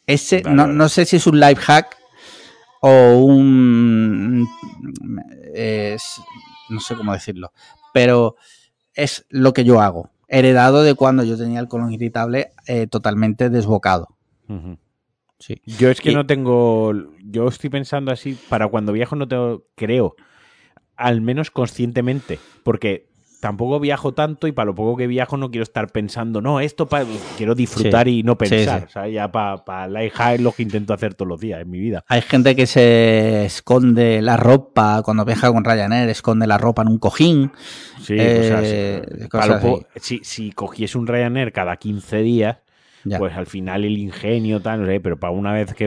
[0.05, 0.73] Ese, Vale, no, vale.
[0.75, 1.97] no sé si es un life hack
[2.81, 4.47] o un
[5.59, 6.21] es,
[6.69, 7.51] no sé cómo decirlo,
[7.93, 8.35] pero
[8.93, 13.49] es lo que yo hago, heredado de cuando yo tenía el colon irritable eh, totalmente
[13.49, 14.15] desbocado.
[15.39, 15.61] Sí.
[15.65, 16.91] Yo es que Y- no tengo.
[17.23, 20.15] Yo estoy pensando así, para cuando viajo no tengo, creo,
[20.95, 23.08] al menos conscientemente, porque
[23.39, 26.87] tampoco viajo tanto y para lo poco que viajo no quiero estar pensando, no, esto
[26.87, 27.05] para.
[27.37, 28.19] Quiero disfrutar Sí.
[28.19, 28.87] y no Sí, pensar, sí.
[28.93, 29.13] ¿sabes?
[29.13, 31.79] Ya para pa la hija es lo que intento hacer todos los días en mi
[31.79, 32.03] vida.
[32.07, 36.89] Hay gente que se esconde la ropa cuando viaja con Ryanair, esconde la ropa en
[36.89, 37.51] un cojín.
[38.01, 39.85] Sí, Eh, cosas cosas así.
[39.95, 42.57] si, si cogiese un Ryanair cada 15 días,
[43.05, 43.17] Ya.
[43.17, 45.85] pues al final el ingenio, tal, no sé, pero para una vez que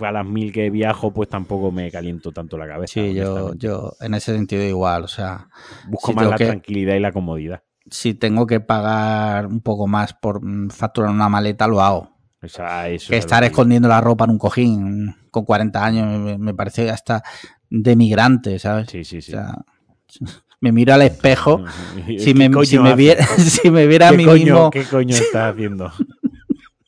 [0.00, 2.92] a las mil que viajo, pues tampoco me caliento tanto la cabeza.
[2.94, 5.48] sí, yo, yo en ese sentido igual, o sea,
[5.88, 7.62] Busco si más la que- tranquilidad y la comodidad.
[7.90, 12.10] si tengo que pagar un poco más por mm, facturar una maleta, lo hago.
[12.42, 16.38] O sea, eso que es estar escondiendo la ropa en un cojín con 40 años
[16.38, 17.22] me, parece hasta
[17.70, 18.88] de migrante, ¿sabes?
[18.90, 19.32] Sí, sí, sí.
[19.32, 19.54] O sea,
[20.60, 21.64] me miro al espejo.
[22.06, 24.70] ¿Qué Si me, si me viera, si me viera a ¿Qué mí coño, mismo.
[24.70, 25.90] ¿Qué coño estás haciendo?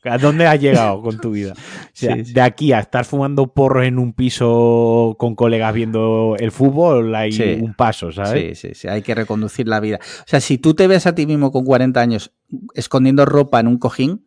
[0.09, 1.53] ¿A dónde has llegado con tu vida?
[1.53, 2.33] O sea, Sí, sí.
[2.33, 7.31] de aquí a estar fumando porros en un piso con colegas viendo el fútbol hay
[7.31, 7.57] Sí.
[7.61, 8.59] un paso, ¿sabes?
[8.59, 9.99] Sí, sí, sí, hay que reconducir la vida.
[10.01, 12.33] O sea, si tú te ves a ti mismo con 40 años
[12.75, 14.25] escondiendo ropa en un cojín,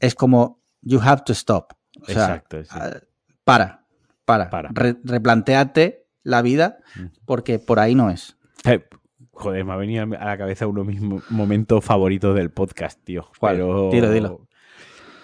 [0.00, 1.72] es como, you have to stop.
[2.02, 2.12] O sea,
[2.44, 2.58] Exacto.
[2.70, 2.90] ah,
[3.44, 3.86] para,
[4.24, 4.70] para, Para.
[4.72, 6.78] Re- replantéate la vida
[7.24, 8.36] porque por ahí no es.
[8.64, 8.84] Eh,
[9.38, 12.98] Joder, me ha venido a la cabeza uno de mis mo- momentos favoritos del podcast,
[13.04, 13.28] tío.
[13.38, 13.56] ¿Cuál?
[13.56, 13.90] Pero...
[13.90, 14.45] Dilo, dilo.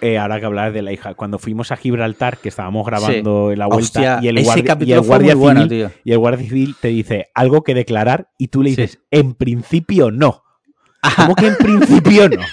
[0.02, 3.58] Eh, ahora que hablas de la hija, cuando fuimos a Gibraltar, que estábamos grabando en
[3.60, 5.90] la vuelta, Hostia, y el, y el guardia bueno, civil, tío.
[6.04, 8.82] y el guardia civil te dice algo que declarar, y tú le Sí.
[8.82, 10.42] dices, en principio no.
[11.16, 12.42] ¿Cómo que en principio no?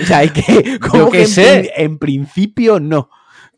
[0.00, 0.78] O sea, hay que.
[0.78, 1.72] ¿Cómo que sé.
[1.76, 3.08] en principio no?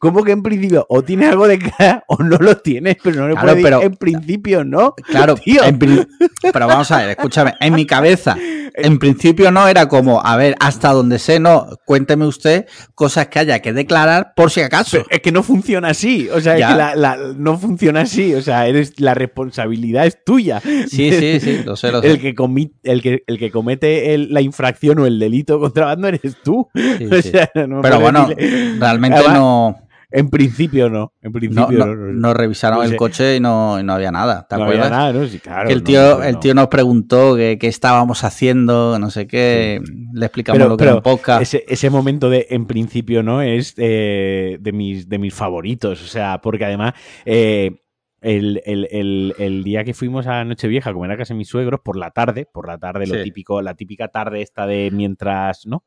[0.00, 3.28] ¿Cómo que en principio o tienes algo de cara o no lo tienes, pero no
[3.28, 4.94] le Claro, puedes decir en principio no?
[5.06, 5.62] Claro, Tío.
[5.62, 8.36] en pero vamos a ver, escúchame, en mi cabeza,
[8.74, 13.40] en principio no era como, a ver, hasta donde sé, no, cuénteme usted cosas que
[13.40, 14.92] haya que declarar por si acaso.
[14.98, 16.28] Pero es que no funciona así.
[16.32, 18.34] O sea, es que la- la- no funciona así.
[18.34, 20.60] O sea, eres, la responsabilidad es tuya.
[20.60, 22.10] Sí, sí, sí, lo sé, lo sé.
[22.12, 26.08] El que, comi- el que, el que comete el- la infracción o el delito contrabando
[26.08, 26.68] eres tú.
[26.74, 27.30] Sí, O sí.
[27.30, 29.76] sea, no Pero bueno, decirle- realmente Además, no,
[30.12, 31.12] En principio no.
[31.22, 31.94] En no, principio no, no.
[31.94, 32.90] no- no revisaron sé.
[32.92, 34.86] el coche y no, y no había nada, ¿te no acuerdas?
[34.86, 35.26] había nada, ¿no?
[35.26, 35.68] Sí, claro.
[35.68, 39.80] que el tío, el tío nos preguntó qué estábamos haciendo, no sé qué,
[40.12, 41.42] le explicamos Pero- lo que era un podcast.
[41.42, 46.02] Ese, ese momento de en principio no es eh, de, mis, de mis favoritos.
[46.02, 46.94] O sea, porque además
[47.24, 47.80] eh,
[48.20, 51.80] el, el- el- el día que fuimos a Nochevieja, como era casa de mis suegros,
[51.84, 55.84] por la tarde, por la tarde, lo típico, la típica tarde esta de mientras, ¿no?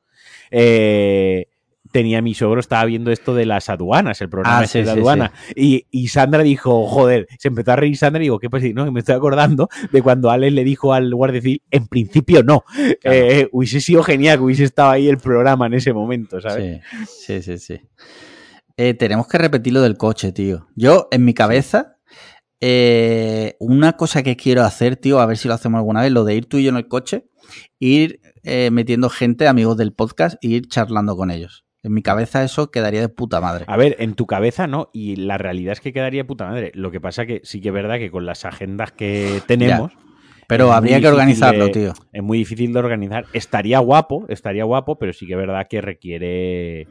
[0.50, 1.48] Eh,
[1.94, 4.94] tenía mi suegro, estaba viendo esto de las aduanas, el programa Ah, este sí, de
[4.94, 5.32] sí, aduana.
[5.56, 8.68] Y, y Sandra dijo, joder, se empezó a reír Sandra y digo, ¿qué pasa?
[8.68, 11.88] Y No, que me estoy acordando de cuando Alex le dijo al guardia civil, en
[11.88, 12.66] principio no.
[13.00, 13.18] Claro.
[13.18, 16.82] Eh, hubiese sido genial que hubiese estado ahí el programa en ese momento, ¿sabes?
[17.08, 17.82] Sí, sí, sí, sí.
[18.76, 20.68] Eh, tenemos que repetir lo del coche, tío.
[20.76, 21.98] Yo, en mi cabeza,
[22.60, 26.24] eh, una cosa que quiero hacer, tío, a ver si lo hacemos alguna vez, lo
[26.24, 27.26] de ir tú y yo en el coche,
[27.78, 31.63] ir eh, metiendo gente, amigos del podcast, e ir charlando con ellos.
[31.84, 33.66] En mi cabeza eso quedaría de puta madre.
[33.68, 36.72] A ver, en tu cabeza no, y la realidad es que quedaría de puta madre.
[36.76, 39.92] Lo que pasa que sí que es verdad que con las agendas que tenemos...
[40.48, 41.94] Pero es habría que organizarlo, de- tío.
[42.12, 43.26] Es muy difícil de organizar.
[43.34, 46.88] Estaría guapo, estaría guapo, pero sí que es verdad que requiere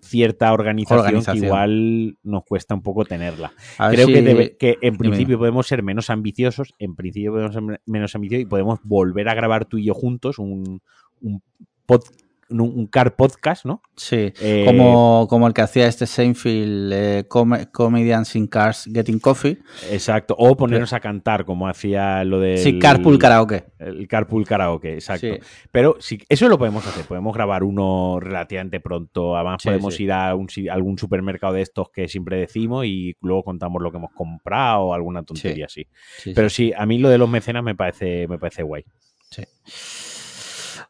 [0.00, 1.40] cierta organización, Organización.
[1.40, 3.52] que igual nos cuesta un poco tenerla.
[3.90, 7.62] Creo si- que, debe- que en principio podemos ser menos ambiciosos, en principio podemos ser
[7.62, 10.80] men- menos ambiciosos y podemos volver a grabar tú y yo juntos un,
[11.22, 11.42] un,
[11.86, 12.19] pod- un,
[12.50, 13.82] un car podcast, ¿no?
[13.96, 19.18] Sí, Eh, como, como el que hacía este Seinfeld, eh, Com- Comedians in Cars Getting
[19.20, 19.58] Coffee.
[19.90, 20.34] Exacto.
[20.38, 22.56] O ponernos a cantar, como hacía lo de.
[22.58, 23.64] Sí, Carpool Karaoke.
[23.78, 25.26] El carpool karaoke, exacto.
[25.26, 25.38] Sí.
[25.72, 27.04] Pero sí, eso lo podemos hacer.
[27.04, 29.36] Podemos grabar uno relativamente pronto.
[29.36, 30.02] Además, Sí, podemos sí.
[30.04, 33.90] ir a, un si- algún supermercado de estos que siempre decimos y luego contamos lo
[33.90, 35.86] que hemos comprado o alguna tontería así.
[36.18, 36.66] Sí, Pero sí.
[36.68, 38.84] sí, a mí lo de los mecenas me parece, me parece guay.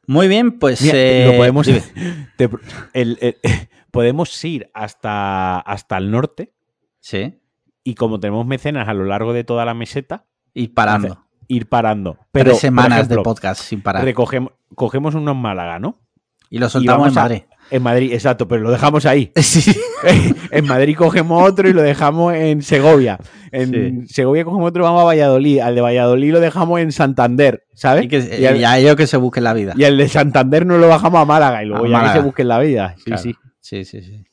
[0.07, 1.83] Muy bien, pues Mira, eh, lo podemos, dime.
[2.37, 2.49] te-
[2.95, 3.37] el- el-
[3.91, 6.53] podemos ir hasta, hasta el norte
[7.01, 7.39] Sí,
[7.85, 11.25] y como tenemos mecenas a lo largo de toda la meseta, y parando.
[11.49, 12.19] ir parando.
[12.33, 14.05] Pero, Tres semanas ejemplo, de podcast sin parar.
[14.05, 15.99] recogemos, cogemos unos Málaga, ¿no?
[16.51, 17.43] Y lo soltamos en vamos a- Madrid.
[17.71, 19.33] En Madrid, exacto, pero lo dejamos ahí.
[19.41, 19.73] Sí.
[20.51, 23.19] en Madrid cogemos otro y lo dejamos en Segovia.
[23.53, 25.61] En Segovia cogemos otro y vamos a Valladolid.
[25.61, 28.05] Al de Valladolid lo dejamos en Santander, ¿sabes?
[28.05, 29.75] Y, que, y, al, y a ellos que se busquen la vida.
[29.77, 32.25] y al de Santander nos lo bajamos a Málaga y luego A ya que se
[32.25, 32.95] busquen la vida.
[32.99, 33.23] Sí, Claro.
[33.23, 33.35] sí.
[33.61, 34.25] Sí, sí, sí.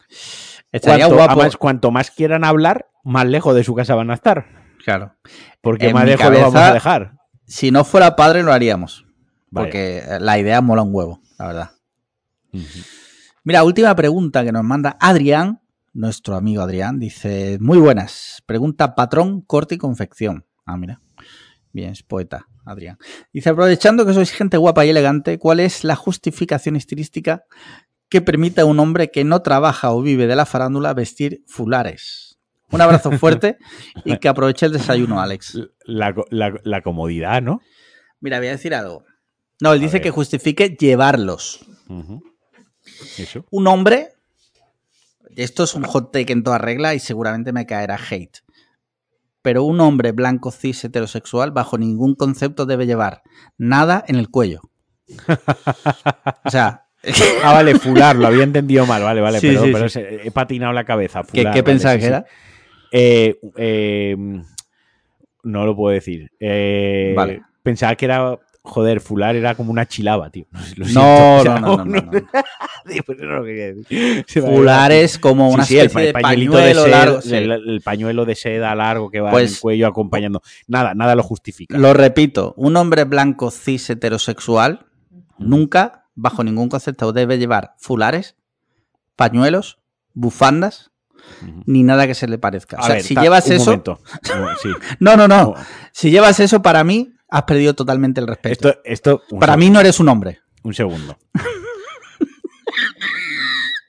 [0.71, 1.31] Estaría Cuanto, guapo.
[1.33, 4.45] además, cuanto más quieran hablar, más lejos de su casa van a estar.
[4.83, 5.13] Claro.
[5.61, 7.11] Porque En más lejos lo vamos a dejar.
[7.45, 9.05] Si no fuera padre, lo haríamos.
[9.49, 9.67] Vale.
[9.67, 11.71] Porque la idea mola un huevo, la verdad.
[12.53, 12.63] Ujú.
[13.47, 15.61] Mira, última pregunta que nos manda Adrián,
[15.93, 20.45] nuestro amigo Adrián, dice, muy buenas, pregunta patrón, corte y confección.
[20.65, 20.99] Ah, mira,
[21.71, 22.97] bien, es poeta, Adrián.
[23.31, 27.45] Dice, aprovechando que sois gente guapa y elegante, ¿cuál es la justificación estilística
[28.09, 32.37] que permite a un hombre que no trabaja o vive de la farándula vestir fulares?
[32.69, 33.55] Un abrazo fuerte
[34.03, 35.57] y que aproveche el desayuno, Alex.
[35.85, 37.61] La, la- la comodidad, ¿no?
[38.19, 39.05] Mira, voy a decir algo.
[39.61, 40.01] No, él A dice ver.
[40.01, 41.65] que justifique llevarlos.
[43.17, 43.45] Eso.
[43.51, 44.09] un hombre,
[45.35, 48.39] esto es un hot take en toda regla y seguramente me caerá hate,
[49.41, 53.21] pero un hombre blanco cis heterosexual bajo ningún concepto debe llevar
[53.57, 54.61] nada en el cuello.
[56.43, 56.87] O sea,
[57.43, 60.01] Ah, vale, fular, lo había entendido mal, vale, vale, Sí, perdón, sí, pero sí.
[60.23, 61.21] he patinado la cabeza.
[61.23, 62.25] ¿qué, fular, qué sí, que era?
[62.91, 64.15] Eh, eh,
[65.43, 66.31] no lo puedo decir.
[66.39, 67.41] Eh, Vale.
[67.63, 70.45] Pensaba que era, joder, fular era como una chilaba, tío.
[70.75, 72.11] Lo No, no, no, no, no.
[74.27, 77.21] Se Fular es como una Sí, sí, el especie pa- pañuelo de seda, largo.
[77.21, 77.35] sí.
[77.35, 80.41] el, el pañuelo de seda largo que va en Pues- el cuello acompañando.
[80.67, 81.77] Nada, nada lo justifica.
[81.77, 84.85] Lo repito, un hombre blanco cis heterosexual
[85.37, 88.35] nunca, bajo ningún concepto, debe llevar fulares,
[89.15, 89.79] pañuelos,
[90.13, 90.91] bufandas,
[91.65, 92.77] ni nada que se le parezca.
[92.79, 93.73] O sea, ver, si llevas eso,
[94.61, 94.69] sí.
[94.99, 95.37] no, no, no.
[95.43, 95.53] No.
[95.91, 98.69] Si llevas eso, para mí, has perdido totalmente el respeto.
[98.69, 99.57] Esto, esto, para segundo.
[99.57, 100.39] mí no eres un hombre.
[100.63, 101.17] Un segundo.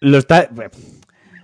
[0.00, 0.48] lo está.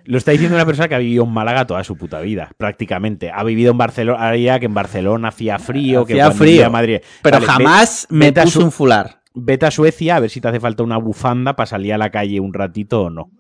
[0.07, 3.31] Lo está diciendo una persona que ha vivido en Málaga toda su puta vida, prácticamente.
[3.35, 6.99] Ha vivido en Barcelona, ahora que en Barcelona hacía frío, que Hacía cuando frío, Madrid.
[7.23, 9.23] Pero Vale, ve- jamás me vete a puse su- un fular.
[9.33, 12.11] Vete a Suecia a ver si te hace falta una bufanda para salir a la
[12.11, 13.31] calle un ratito o no.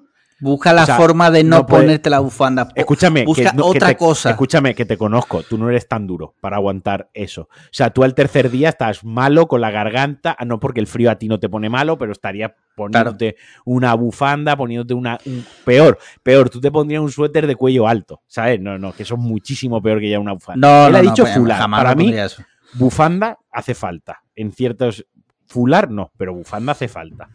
[0.44, 2.68] Busca la O sea, forma de no, no puede- ponerte la bufanda.
[2.74, 4.30] Escúchame, Busca que, no- que otra te- cosa.
[4.30, 5.42] Escúchame, que te conozco.
[5.42, 7.42] Tú no eres tan duro para aguantar eso.
[7.42, 10.87] O sea, tú al tercer día estás malo con la garganta, ah, no porque el
[10.87, 15.18] frío a ti no te pone malo, pero estarías poniéndote una bufanda, poniéndote una.
[15.24, 18.61] un- peor, peor, tú te pondrías un suéter de cuello alto, ¿sabes?
[18.61, 20.68] No, no, que eso es muchísimo peor que ya una bufanda.
[20.68, 21.59] No, Él no, ha no, dicho pues, fular.
[21.59, 22.42] jamás Para mí, eso.
[22.74, 24.22] bufanda hace falta.
[24.37, 25.07] En ciertos.
[25.46, 27.30] Fular no, pero bufanda hace falta.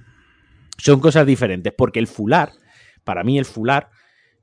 [0.78, 2.52] Son cosas diferentes, porque el fular,
[3.10, 3.90] para mí el fular,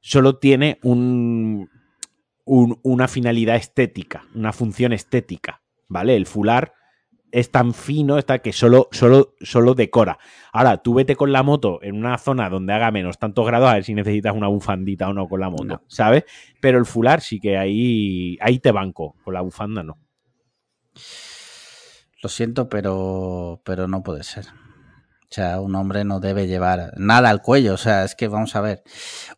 [0.01, 1.71] solo tiene un,
[2.45, 6.17] un- una finalidad estética, una función estética, ¿vale?
[6.17, 6.73] El fular
[7.31, 10.19] es tan fino está que solo, solo, solo decora.
[10.53, 13.75] Ahora, tú vete con la moto en una zona donde haga menos tantos grados a
[13.75, 15.83] ver si necesitas una bufandita o no con la moto, No.
[15.87, 16.25] ¿sabes?
[16.61, 19.97] Pero el fular sí que ahí, ahí te banco, con la bufanda no.
[22.23, 24.47] Lo siento, pero, pero no puede ser.
[25.29, 27.75] O sea, un hombre no debe llevar nada al cuello.
[27.75, 28.83] O sea, es que vamos a ver.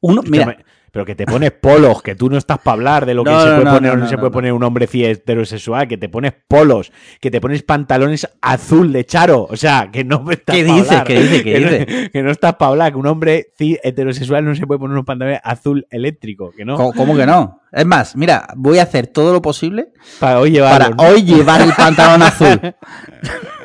[0.00, 0.56] Uno, mira,
[0.92, 3.40] Pero que te pones polos, que tú no estás para hablar de lo que No,
[3.40, 5.96] se puede no, poner o no, no, no, se puede poner un hombre heterosexual, que
[5.96, 9.46] te pones polos, que te pones pantalones azul de charo.
[9.50, 10.94] O sea, que no me estás ¿Qué dice?
[10.94, 11.04] hablar.
[11.04, 11.42] ¿Qué dice?
[11.42, 12.02] ¿Qué que, dice?
[12.04, 15.06] No, que no estás para hablar, que un hombre heterosexual no se puede poner unos
[15.06, 16.76] pantalones azul eléctrico, que no.
[16.76, 17.62] ¿cómo, cómo que no?
[17.72, 21.72] Es más, mira, voy a hacer todo lo posible Para hoy para hoy llevar el
[21.72, 22.60] pantalón azul.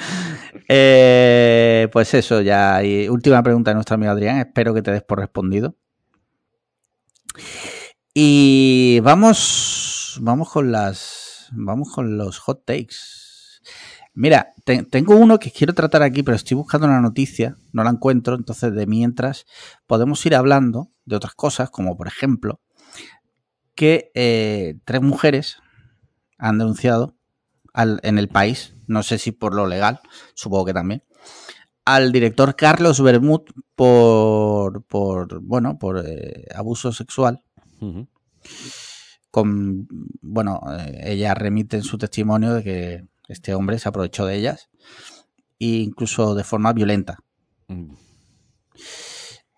[0.72, 2.82] Eh, pues eso, ya.
[2.84, 4.38] Y última pregunta de nuestro amigo Adrián.
[4.38, 5.74] Espero que te des por respondido.
[8.14, 12.96] Y vamos, vamos con las, vamos con los hot takes.
[14.14, 18.34] Mira, tengo uno que quiero tratar aquí, pero estoy buscando una noticia, no la encuentro,
[18.34, 19.46] entonces de mientras
[19.86, 22.60] podemos ir hablando de otras cosas, como por ejemplo
[23.74, 25.56] que eh, tres mujeres
[26.36, 27.16] han denunciado
[27.74, 30.00] en el país, no sé si por lo legal,
[30.34, 31.04] supongo que también,
[31.84, 33.42] al director Carlos Bermud
[33.74, 37.42] por, por bueno, por eh, abuso sexual.
[39.30, 39.88] Con,
[40.20, 44.70] bueno, eh, ella remite en su testimonio de que este hombre se aprovechó de ellas,
[45.58, 47.18] e incluso de forma violenta.
[47.68, 47.94] Mm.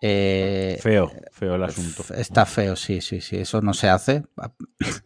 [0.05, 2.03] Eh, feo, feo el asunto.
[2.13, 3.37] Está feo, sí, sí, sí.
[3.37, 4.23] Eso no se hace.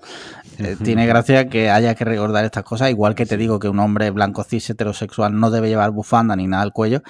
[0.59, 2.89] Eh, tiene gracia que haya que recordar estas cosas.
[2.89, 6.47] Igual que te digo que un hombre blanco cis heterosexual no debe llevar bufanda ni
[6.47, 7.03] nada al cuello,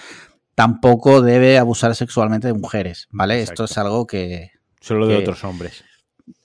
[0.54, 3.42] tampoco debe abusar sexualmente de mujeres, ¿vale?
[3.42, 4.52] Esto es algo que.
[4.82, 5.86] Solo de otros hombres.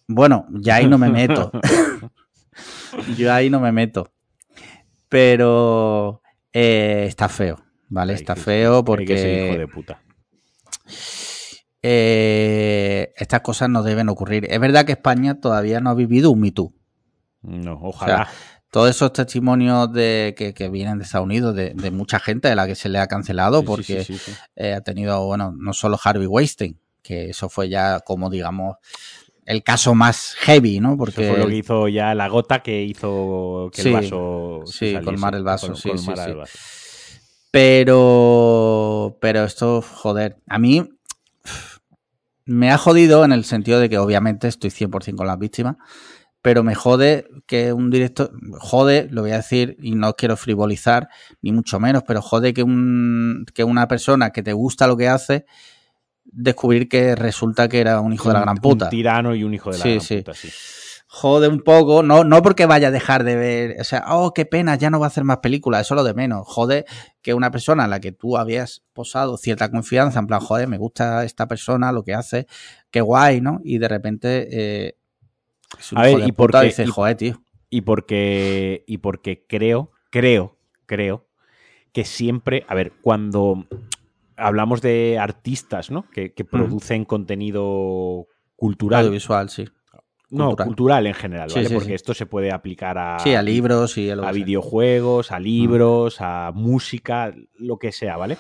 [0.07, 1.51] Bueno, ya ahí no me meto.
[3.19, 4.13] Yo ahí no me meto.
[5.09, 8.13] Pero eh, está feo, ¿vale?
[8.13, 9.49] está feo porque.
[9.49, 10.03] hijo de puta.
[11.83, 14.47] Eh, estas cosas no deben ocurrir.
[14.49, 16.53] Es verdad que España todavía no ha vivido un Me
[17.43, 18.29] No, ojalá.
[18.71, 22.77] todos esos testimonios de que, vienen de Estados Unidos, de, mucha gente de la que
[22.77, 24.07] se le ha cancelado, porque
[24.55, 28.77] eh, ha tenido, bueno, no solo Harvey Weinstein, que eso fue ya como, digamos,
[29.45, 30.97] el caso más heavy, ¿no?
[30.97, 34.61] Porque fue lo que hizo ya la gota que hizo que el vaso.
[34.67, 36.13] Sí, colmar el vaso, sí, sí,
[37.51, 40.89] Pero, pero esto, joder, a mí
[42.45, 45.77] me ha jodido en el sentido de que obviamente estoy 100% con las víctimas,
[46.41, 51.09] pero me jode que un director, jode, lo voy a decir y no quiero frivolizar,
[51.41, 55.09] ni mucho menos, pero jode que, un, que una persona que te gusta lo que
[55.09, 55.47] hace,
[56.25, 58.87] descubrir que resulta que era un hijo de la gran puta.
[58.87, 60.51] Un tirano y un hijo de la gran puta, sí
[61.15, 64.47] jode un poco, no, no porque vaya a dejar de ver, o sea, oh, qué
[64.47, 66.47] pena, ya no va a hacer más películas, eso lo de menos.
[66.47, 66.87] Jode
[67.21, 70.79] que una persona a la que tú habías posado cierta confianza, en plan, joder, me
[70.79, 72.47] gusta esta persona, lo que hace,
[72.91, 73.61] qué guay, ¿no?
[73.63, 74.97] Y de repente, eh,
[75.95, 77.43] a ver, y porque, dice, joder, tío.
[77.69, 81.29] Y porque, y porque creo, creo, creo
[81.93, 83.67] que siempre, a ver, cuando
[84.39, 86.09] hablamos de artistas, ¿no?
[86.11, 89.01] Que, producen contenido cultural.
[89.01, 89.67] Audiovisual, sí
[90.33, 91.71] no, cultural en general, ¿vale?
[91.71, 96.53] Porque esto se puede aplicar a, sí, a libros y a, videojuegos, a libros, a
[96.55, 98.39] música, lo que sea, ¿vale?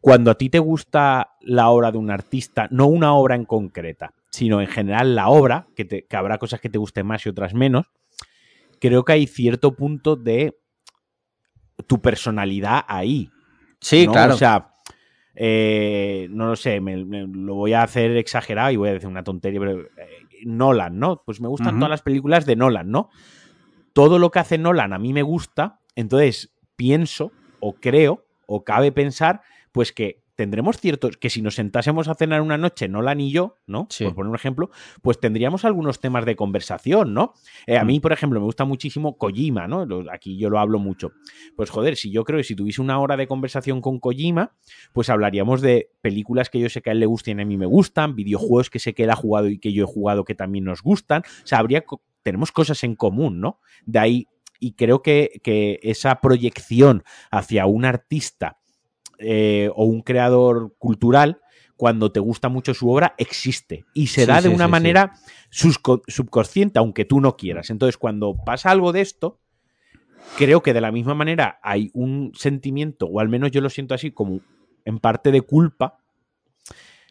[0.00, 4.12] Cuando a ti te gusta la obra de un artista, no una obra en concreta,
[4.30, 7.28] sino en general la obra, que, te, que habrá cosas que te gusten más y
[7.28, 7.86] otras menos,
[8.80, 10.58] creo que hay cierto punto de
[11.86, 13.30] tu personalidad ahí.
[13.80, 14.34] Sí, claro.
[14.34, 14.72] O sea,
[15.40, 19.22] eh, no lo sé, me, lo voy a hacer exagerado y voy a decir una
[19.22, 21.22] tontería, pero eh, Nolan, ¿no?
[21.24, 23.10] Pues me gustan todas las películas de Nolan, ¿no?
[23.92, 28.92] Todo lo que hace Nolan a mí me gusta, entonces pienso o creo o cabe
[28.92, 33.32] pensar pues que tendremos ciertos, que si nos sentásemos a cenar una noche, Nolan y
[33.32, 33.88] yo, ¿no?
[33.88, 34.70] Por poner un ejemplo,
[35.02, 37.34] pues tendríamos algunos temas de conversación, ¿no?
[37.66, 38.00] Eh, a mí, mm.
[38.00, 39.84] por ejemplo, me gusta muchísimo Kojima, ¿no?
[40.12, 41.10] Aquí yo lo hablo mucho.
[41.56, 44.52] Pues joder, si yo creo que si tuviese una hora de conversación con Kojima,
[44.92, 47.56] pues hablaríamos de películas que yo sé que a él le gustan y a mí
[47.56, 50.36] me gustan, videojuegos que sé que él ha jugado y que yo he jugado que
[50.36, 51.22] también nos gustan.
[51.42, 51.82] O sea, habría,
[52.22, 53.58] tenemos cosas en común, ¿no?
[53.86, 54.28] De ahí,
[54.60, 58.58] y creo que, que esa proyección hacia un artista
[59.18, 61.40] eh, o un creador cultural,
[61.76, 65.12] cuando te gusta mucho su obra, existe y se da de una manera
[65.50, 67.70] subconsciente, aunque tú no quieras.
[67.70, 69.38] Entonces, cuando pasa algo de esto,
[70.36, 73.94] creo que de la misma manera hay un sentimiento, o al menos yo lo siento
[73.94, 74.40] así, como
[74.84, 76.00] en parte de culpa,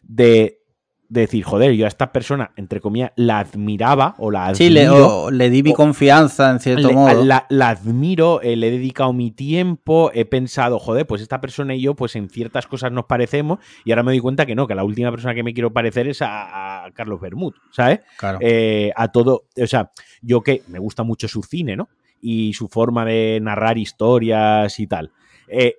[0.03, 0.61] de
[1.09, 4.57] de decir, joder, yo a esta persona, entre comillas, la admiraba o la admiro.
[4.57, 7.23] Sí, le, le di mi confianza en cierto modo.
[7.23, 11.81] La, admiro, eh, le he dedicado mi tiempo, he pensado, joder, pues esta persona y
[11.81, 14.75] yo, pues en ciertas cosas nos parecemos, y ahora me doy cuenta que no, que
[14.75, 18.01] la última persona que me quiero parecer es a, Carlos Bermud, ¿sabes?
[18.17, 18.39] Claro.
[18.41, 21.89] Eh, a todo, o sea, yo que me gusta mucho su cine, ¿no?
[22.21, 25.11] Y su forma de narrar historias y tal.
[25.47, 25.75] Eh,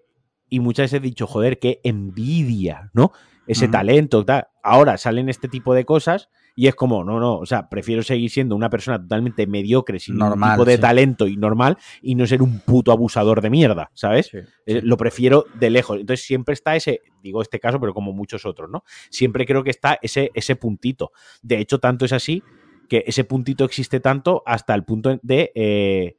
[0.49, 3.13] y muchas veces he dicho, joder, qué envidia, ¿no?
[3.49, 4.47] Ese talento, tal.
[4.63, 8.31] Ahora salen este tipo de cosas y es como, no, no, o sea, prefiero seguir
[8.31, 12.43] siendo una persona totalmente mediocre, sin normal, tipo de talento y normal, y no ser
[12.43, 14.33] un puto abusador de mierda, ¿sabes?
[14.35, 16.01] Eh, lo prefiero de lejos.
[16.01, 18.83] Entonces siempre está ese, digo este caso, pero como muchos otros, ¿no?
[19.09, 21.13] Siempre creo que está ese, ese puntito.
[21.43, 22.43] De hecho, tanto es así
[22.89, 25.53] que ese puntito existe tanto hasta el punto de...
[25.55, 26.17] Eh,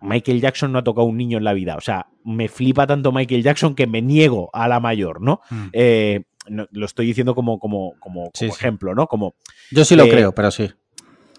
[0.00, 1.76] Michael Jackson no ha tocado a un niño en la vida.
[1.76, 5.40] O sea, me flipa tanto Michael Jackson que me niego a la mayor, ¿no?
[5.50, 5.66] Mm.
[5.72, 8.52] Eh, no, lo estoy diciendo como, como, como, como Sí, sí.
[8.56, 9.06] ejemplo, ¿no?
[9.06, 9.34] Como
[9.70, 10.70] Yo sí lo Eh, creo, pero sí.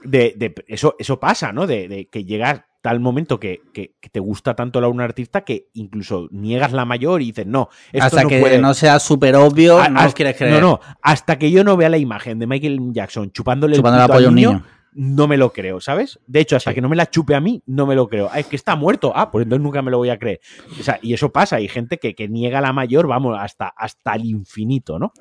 [0.03, 1.67] de, de- eso, eso pasa, ¿no?
[1.67, 5.41] De, de que llega tal momento que, que- que te gusta tanto la un artista
[5.41, 8.57] que incluso niegas la mayor y dices, no, esto Hasta no que puede.
[8.59, 10.53] no sea súper obvio, A- no quieres creer.
[10.53, 14.07] No, no, hasta que yo no vea la imagen de Michael Jackson chupándole Chupándole el
[14.07, 14.63] pito apoyo a un niño.
[14.93, 16.19] No me lo creo, ¿sabes?
[16.27, 16.75] De hecho, hasta Sí.
[16.75, 18.29] que no me la chupe a mí, no me lo creo.
[18.31, 19.11] Ah, es que está muerto.
[19.15, 20.39] Ah, pues entonces nunca me lo voy a creer.
[20.79, 21.57] O sea, y eso pasa.
[21.57, 25.13] Hay gente que, que niega la mayor, vamos, hasta, hasta el infinito, ¿no?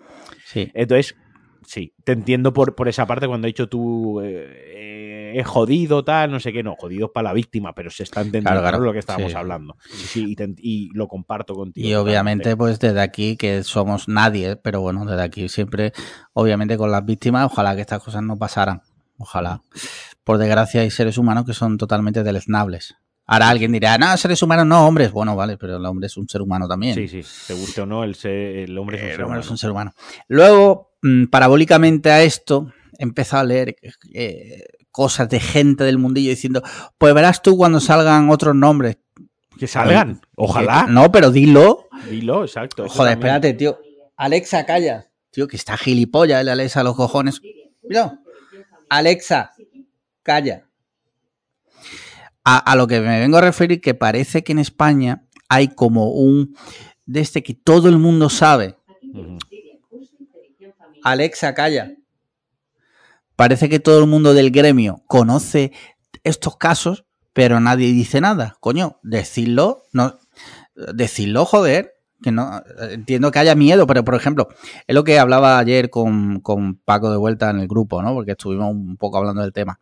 [0.44, 0.70] Sí.
[0.74, 1.16] Entonces,
[1.66, 6.30] sí, te entiendo por, por esa parte cuando he dicho tú, eh, eh, jodido, tal,
[6.30, 8.84] no sé qué, no, jodido para la víctima, pero se está entendiendo Claro, claro, ¿no?
[8.86, 9.36] lo que estábamos sí.
[9.36, 9.76] hablando.
[9.90, 11.86] Sí, y, te- y lo comparto contigo.
[11.86, 15.92] Y obviamente, pues desde aquí, que somos nadie, pero bueno, desde aquí siempre,
[16.32, 18.80] obviamente con las víctimas, ojalá que estas cosas no pasaran.
[19.18, 19.62] Ojalá.
[20.24, 22.94] Por desgracia hay seres humanos que son totalmente deleznables.
[23.26, 25.12] Ahora alguien dirá, no, seres humanos no, hombres.
[25.12, 26.94] Bueno, vale, pero el hombre es un ser humano también.
[26.94, 29.40] Sí, sí, te guste o no, el, se- el hombre es un El ser hombre
[29.40, 29.92] es un ser humano.
[30.28, 33.76] Luego, mm, parabólicamente a esto, he empezado a leer
[34.14, 36.62] eh, cosas de gente del mundillo diciendo,
[36.96, 38.96] pues verás tú cuando salgan otros nombres.
[39.58, 40.86] Que salgan, ojalá.
[40.88, 41.88] No, pero dilo.
[42.08, 42.84] Dilo, exacto.
[42.88, 43.34] Joder, también.
[43.34, 43.78] espérate, tío.
[44.16, 45.06] Alexa, calla.
[45.30, 47.42] Tío, que está gilipollas el Alexa a los cojones.
[47.82, 48.20] Mira.
[48.88, 49.52] Alexa,
[50.22, 50.66] calla.
[52.44, 56.12] A, a lo que me vengo a referir, que parece que en España hay como
[56.12, 56.56] un...
[57.06, 58.76] De este que todo el mundo sabe.
[61.02, 61.94] Alexa, calla.
[63.34, 65.72] Parece que todo el mundo del gremio conoce
[66.24, 68.56] estos casos, pero nadie dice nada.
[68.60, 70.18] Coño, decirlo, no,
[70.74, 71.97] decirlo, joder.
[72.20, 74.48] Que no, entiendo que haya miedo, pero por ejemplo,
[74.86, 78.12] es lo que hablaba ayer con, con Paco de vuelta en el grupo, ¿no?
[78.12, 79.78] Porque estuvimos un poco hablando del tema.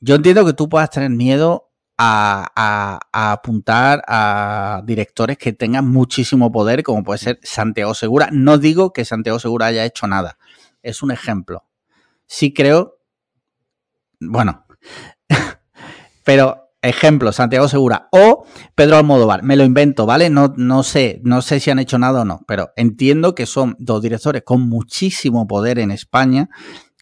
[0.00, 5.88] Yo entiendo que tú puedas tener miedo a, a- a apuntar a directores que tengan
[5.88, 8.28] muchísimo poder, como puede ser Santiago Segura.
[8.32, 10.38] No digo que Santiago Segura haya hecho nada.
[10.82, 11.66] Es un ejemplo.
[12.26, 12.96] Sí creo.
[14.20, 14.64] Bueno.
[16.24, 19.42] pero ejemplo, Santiago Segura o Pedro Almodóvar.
[19.42, 20.30] Me lo invento, ¿vale?
[20.30, 23.76] No, no sé, no sé si han hecho nada o no, pero entiendo que son
[23.78, 26.48] dos directores con muchísimo poder en España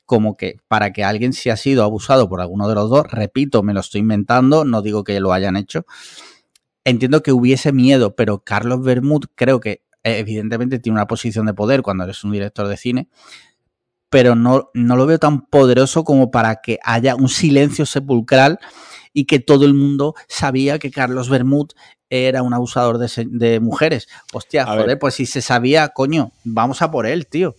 [0.08, 3.62] como que para que alguien se ha sido abusado por alguno de los dos, repito,
[3.62, 5.84] me lo estoy inventando, no digo que lo hayan hecho,
[6.82, 11.52] entiendo que hubiese miedo, pero Carlos Bermud creo que eh, evidentemente tiene una posición de
[11.52, 13.10] poder cuando eres un director de cine,
[14.08, 18.58] pero no, no lo veo tan poderoso como para que haya un silencio sepulcral
[19.12, 21.68] y que todo el mundo sabía que Carlos Bermud
[22.10, 24.08] era un abusador de, mujeres.
[24.32, 24.98] Hostia, A joder, ver.
[24.98, 27.54] pues si se sabía, coño, vamos a por él, tío.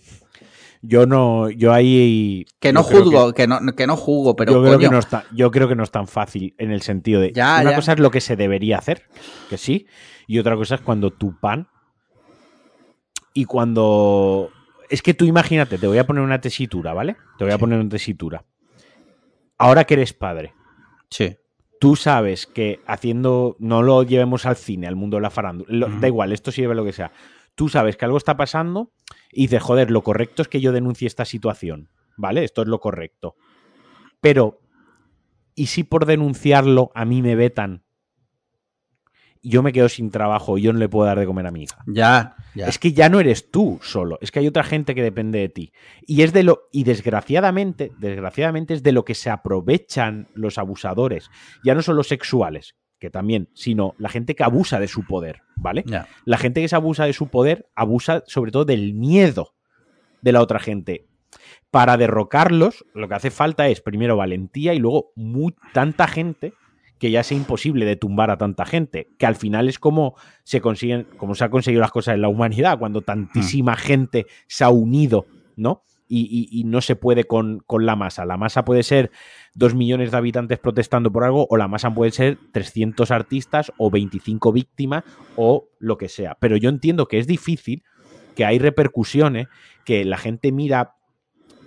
[0.81, 2.45] Yo no, yo ahí.
[2.59, 5.25] Que no juzgo, que, no, que no juzgo, pero yo, creo coño, que no está,
[5.33, 7.33] yo creo que no es tan fácil en el sentido de.
[7.33, 7.75] Ya, una ya.
[7.75, 9.03] cosa es lo que se debería hacer,
[9.49, 9.87] que sí,
[10.25, 11.67] y otra cosa es cuando tu pan.
[13.33, 14.51] Y cuando.
[14.89, 17.17] Es que tú imagínate, te voy a poner una tesitura, ¿vale?
[17.37, 17.59] Te voy a Sí.
[17.59, 18.45] poner una tesitura.
[19.57, 20.53] Ahora que eres padre,
[21.09, 21.35] sí.
[21.79, 23.55] tú sabes que haciendo.
[23.59, 25.69] No lo llevemos al cine, al mundo de la farándula.
[25.71, 25.99] lo-.
[25.99, 27.11] Da igual, esto sirve lo que sea.
[27.55, 28.93] Tú sabes que algo está pasando
[29.31, 32.43] y dices, joder, lo correcto es que yo denuncie esta situación, ¿vale?
[32.43, 33.35] Esto es lo correcto.
[34.21, 34.61] Pero,
[35.55, 37.83] ¿y si por denunciarlo a mí me vetan?
[39.41, 41.63] Yo me quedo sin trabajo y yo no le puedo dar de comer a mi
[41.63, 41.83] hija.
[41.87, 42.67] Ya, ya.
[42.67, 45.49] Es que ya no eres tú solo, es que hay otra gente que depende de
[45.49, 45.71] ti.
[46.05, 51.29] Y es de lo y desgraciadamente, desgraciadamente es de lo que se aprovechan los abusadores,
[51.63, 55.83] ya no solo sexuales, que también, sino la gente que abusa de su poder, ¿vale?
[55.87, 56.07] ya.
[56.25, 59.53] La gente que se abusa de su poder abusa sobre todo del miedo
[60.21, 61.07] de la otra gente.
[61.71, 66.53] Para derrocarlos, lo que hace falta es primero valentía y luego muy, tanta gente
[66.99, 70.61] que ya sea imposible de tumbar a tanta gente, que al final es como se
[70.61, 74.69] consiguen, como se han conseguido las cosas en la humanidad, cuando tantísima gente se ha
[74.69, 75.25] unido,
[75.55, 75.83] ¿no?
[76.11, 76.21] Y,
[76.51, 78.25] y- y no se puede con, con la masa.
[78.25, 79.11] La masa puede ser
[79.53, 83.91] dos millones de habitantes protestando por algo, o la masa puede ser 300 artistas, o
[83.91, 85.03] 25 víctimas,
[85.35, 86.35] o lo que sea.
[86.39, 87.83] Pero yo entiendo que es difícil,
[88.35, 89.47] que hay repercusiones,
[89.85, 90.95] que la gente mira.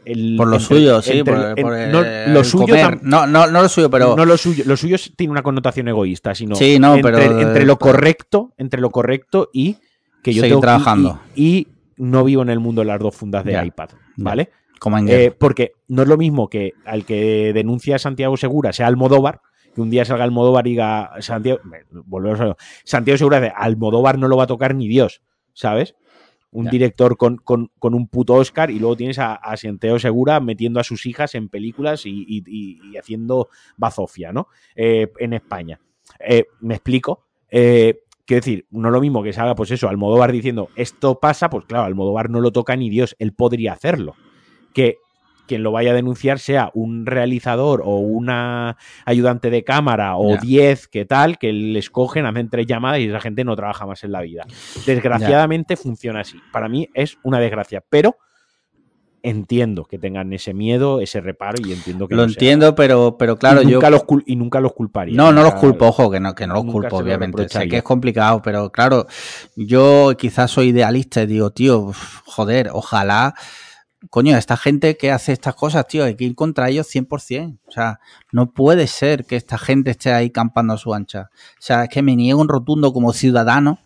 [0.05, 3.47] El, Por lo entre- suyo, sí, entre- por, por no, el lo suyo No, no,
[3.47, 6.79] no lo suyo, pero no lo suyo, lo suyo tiene una connotación egoísta, sino Sí,
[6.79, 9.77] no, entre, pero- entre lo correcto, entre lo correcto y
[10.23, 11.21] que yo tengo trabajando.
[11.35, 13.91] Y, y no vivo en el mundo de las dos fundas de iPad.
[14.17, 14.51] ¿vale?
[14.79, 18.73] como en Eh, porque no es lo mismo que al que denuncia a Santiago Segura
[18.73, 19.41] sea Almodóvar,
[19.75, 21.61] que un día salga Almodóvar y diga Santiago,
[22.05, 25.23] volvemos a Santiago Segura de Almodóvar no lo va a tocar ni Dios,
[25.53, 25.95] ¿sabes?
[26.53, 26.71] Un Ya.
[26.71, 30.79] director con, con- con un puto Oscar y luego tienes a, a Santiago Segura metiendo
[30.81, 34.49] a sus hijas en películas y, y- y- haciendo bazofia, ¿no?
[34.77, 35.81] Eh, en España.
[36.21, 37.25] eh, me explico.
[37.51, 41.49] Eh, quiero decir, no lo mismo que se haga, pues eso, Almodóvar diciendo esto pasa,
[41.51, 44.15] pues claro, Almodóvar no lo toca ni Dios, él podría hacerlo.
[44.75, 44.99] Que
[45.47, 50.89] quien lo vaya a denunciar sea un realizador o una ayudante de cámara o 10,
[50.89, 54.13] que tal, que les cogen, hacen tres llamadas y esa gente no trabaja más en
[54.13, 54.45] la vida.
[54.87, 56.39] Desgraciadamente funciona así.
[56.53, 58.17] Para mí es una desgracia, pero
[59.23, 63.63] entiendo que tengan ese miedo, ese reparo y entiendo que lo entiendo, pero pero claro,
[63.63, 65.17] y nunca yo los y nunca los culparía.
[65.17, 67.83] No, no los culpo, ojo, que no que no los culpo obviamente, sé que es
[67.83, 69.07] complicado, pero claro,
[69.55, 71.93] yo quizás soy idealista y digo, tío,
[72.25, 73.35] joder, ojalá
[74.11, 77.59] coño, esta gente que hace estas cosas, tío, hay que ir contra ellos 100%.
[77.67, 78.01] O sea,
[78.33, 81.31] no puede ser que esta gente esté ahí campando a su ancha.
[81.33, 83.79] O sea, es que me niego un rotundo como ciudadano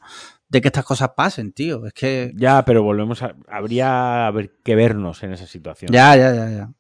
[0.49, 1.87] de que estas cosas pasen, tío.
[1.87, 2.33] Es que.
[2.37, 3.35] Ya, pero volvemos a.
[3.49, 4.33] Habría
[4.65, 5.91] que vernos en esa situación.
[5.93, 6.71] Ya, ya, ya, ya.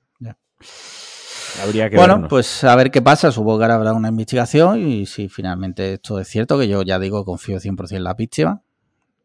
[1.62, 3.32] Habría que bueno, pues a ver qué pasa.
[3.32, 6.98] Supongo que ahora habrá una investigación y si finalmente esto es cierto, que yo ya
[6.98, 8.62] digo, confío 100% en la víctima,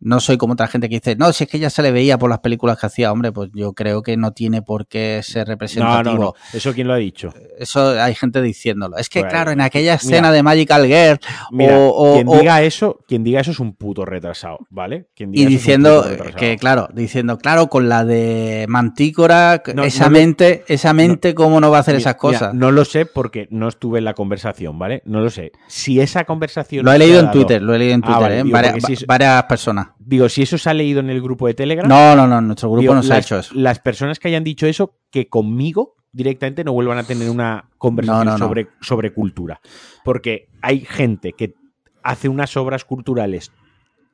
[0.01, 2.17] no soy como otra gente que dice, no, si es que ya se le veía
[2.17, 5.47] por las películas que hacía, hombre, pues yo creo que no tiene por qué ser
[5.47, 6.15] representativo.
[6.15, 7.33] No, no, ¿Eso quién lo ha dicho?
[7.57, 8.97] Eso hay gente diciéndolo.
[8.97, 11.19] Es que, pues, claro, en aquella escena de Magical Girl.
[11.51, 15.07] o, quien, diga eso, quien diga eso es un puto retrasado, ¿vale?
[15.15, 16.03] y diciendo
[16.35, 21.77] que, claro, diciendo, claro, con la de Mantícora, esa mente, esa mente, ¿cómo no va
[21.77, 22.53] a hacer esas cosas?
[22.53, 25.01] no lo sé porque no estuve en la conversación, ¿vale?
[25.05, 25.51] No lo sé.
[25.67, 26.85] Si esa conversación.
[26.85, 29.05] Lo he leído en Twitter, lo he leído en ah, Twitter, ¿eh?
[29.07, 29.90] varias personas.
[29.99, 31.87] Digo, si eso se ha leído en el grupo de Telegram.
[31.87, 33.53] No, no, no, nuestro grupo no se ha hecho eso.
[33.55, 38.37] Las personas que hayan dicho eso, que conmigo directamente no vuelvan a tener una conversación
[38.37, 39.61] sobre, sobre cultura.
[40.03, 41.55] Porque hay gente que
[42.03, 43.51] hace unas obras culturales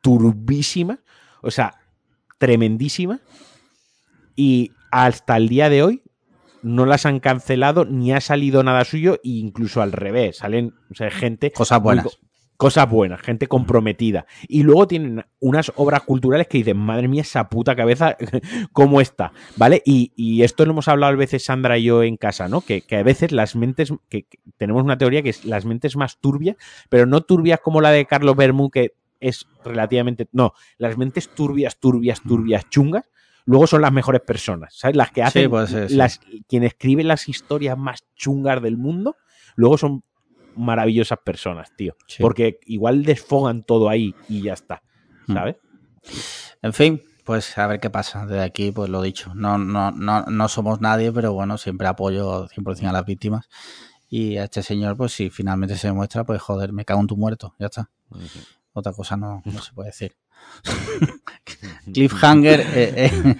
[0.01, 0.99] turbísimas,
[1.41, 1.75] o sea,
[2.37, 3.21] tremendísimas,
[4.35, 6.03] y hasta el día de hoy
[6.61, 10.95] no las han cancelado ni ha salido nada suyo, e incluso al revés, salen o
[10.95, 11.51] sea, gente...
[11.51, 12.19] Cosas buenas
[12.57, 14.25] cosas buenas, gente comprometida.
[14.47, 18.17] Y luego tienen unas obras culturales que dicen, madre mía, esa puta cabeza,
[18.73, 19.31] ¿cómo está?
[19.55, 19.81] ¿Vale?
[19.85, 22.61] Y, esto lo hemos hablado a veces Sandra y yo en casa, ¿no?
[22.61, 24.25] Que, a veces las mentes, que,
[24.57, 26.57] tenemos una teoría que es las mentes más turbias,
[26.89, 31.79] pero no turbias como la de Carlos Bermú, que es relativamente, no, las mentes turbias,
[31.79, 33.09] turbias, turbias, chungas,
[33.45, 34.95] luego son las mejores personas, ¿sabes?
[34.95, 35.51] Las que hacen,
[35.89, 39.15] las, quien escribe las historias más chungas del mundo,
[39.55, 40.03] luego son
[40.57, 41.95] maravillosas personas, tío.
[42.19, 44.83] Porque igual desfogan todo ahí y ya está,
[45.27, 45.33] hmm.
[45.33, 45.55] ¿sabes?
[46.61, 48.25] En fin, pues a ver qué pasa.
[48.25, 49.33] Desde aquí, pues lo dicho.
[49.35, 53.49] No, no, no, no somos nadie, pero bueno, siempre apoyo 100% a las víctimas.
[54.09, 57.17] Y a este señor, pues si finalmente se demuestra, pues joder, me cago en tu
[57.17, 57.89] muerto, ya está.
[58.71, 60.15] Otra cosa no, no se puede decir.
[61.93, 63.35] Cliffhanger, eh, eh,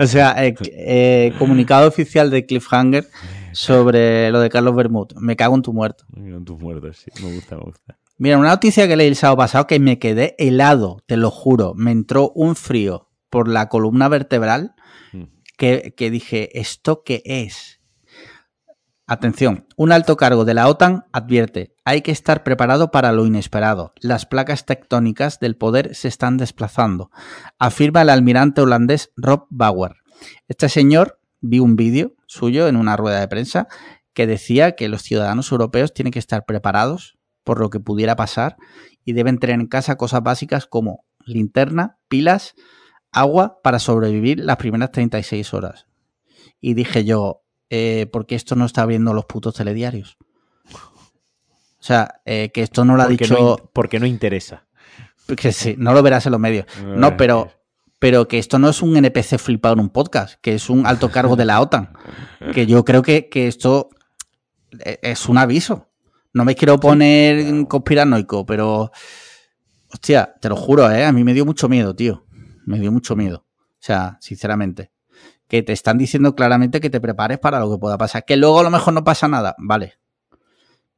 [0.00, 3.08] o sea, eh, comunicado oficial de Cliffhanger
[3.52, 5.12] sobre lo de Carlos Bermud.
[5.16, 6.04] Me cago en tu muerto.
[6.14, 7.10] En tu muerto, sí.
[7.22, 7.98] Me gusta, me gusta.
[8.16, 11.74] Mira, una noticia que leí el sábado pasado que me quedé helado, te lo juro.
[11.74, 14.74] Me entró un frío por la columna vertebral
[15.12, 15.22] mm.
[15.56, 17.78] que, que dije, ¿esto qué es?
[19.10, 23.94] Atención, un alto cargo de la OTAN advierte, hay que estar preparado para lo inesperado.
[24.02, 27.10] Las placas tectónicas del poder se están desplazando,
[27.58, 29.94] afirma el almirante holandés Rob Bauer.
[30.46, 33.66] Este señor vi un vídeo suyo en una rueda de prensa
[34.12, 38.56] que decía que los ciudadanos europeos tienen que estar preparados por lo que pudiera pasar
[39.04, 42.54] y deben tener en casa cosas básicas como linterna, pilas,
[43.10, 45.86] agua para sobrevivir las primeras 36 horas.
[46.60, 50.18] Y dije yo, eh, ¿por qué esto no está viendo los putos telediarios?
[51.80, 53.70] O sea, eh, que esto no lo ha dicho...
[53.72, 54.66] porque no interesa.
[55.36, 56.66] Que sí, no lo verás en los medios.
[56.84, 57.50] No, pero
[57.98, 61.10] pero que esto no es un NPC flipado en un podcast, que es un alto
[61.10, 61.92] cargo de la OTAN.
[62.54, 63.90] Que yo creo que, esto
[64.78, 65.88] e, es un aviso.
[66.32, 68.92] No me quiero poner conspiranoico, pero.
[69.90, 71.06] Hostia, te lo juro, ¿eh?
[71.06, 72.26] A mí me dio mucho miedo, tío.
[72.66, 73.46] Me dio mucho miedo.
[73.48, 74.92] O sea, sinceramente.
[75.48, 78.26] Que te están diciendo claramente que te prepares para lo que pueda pasar.
[78.26, 79.94] Que luego a lo mejor no pasa nada, vale.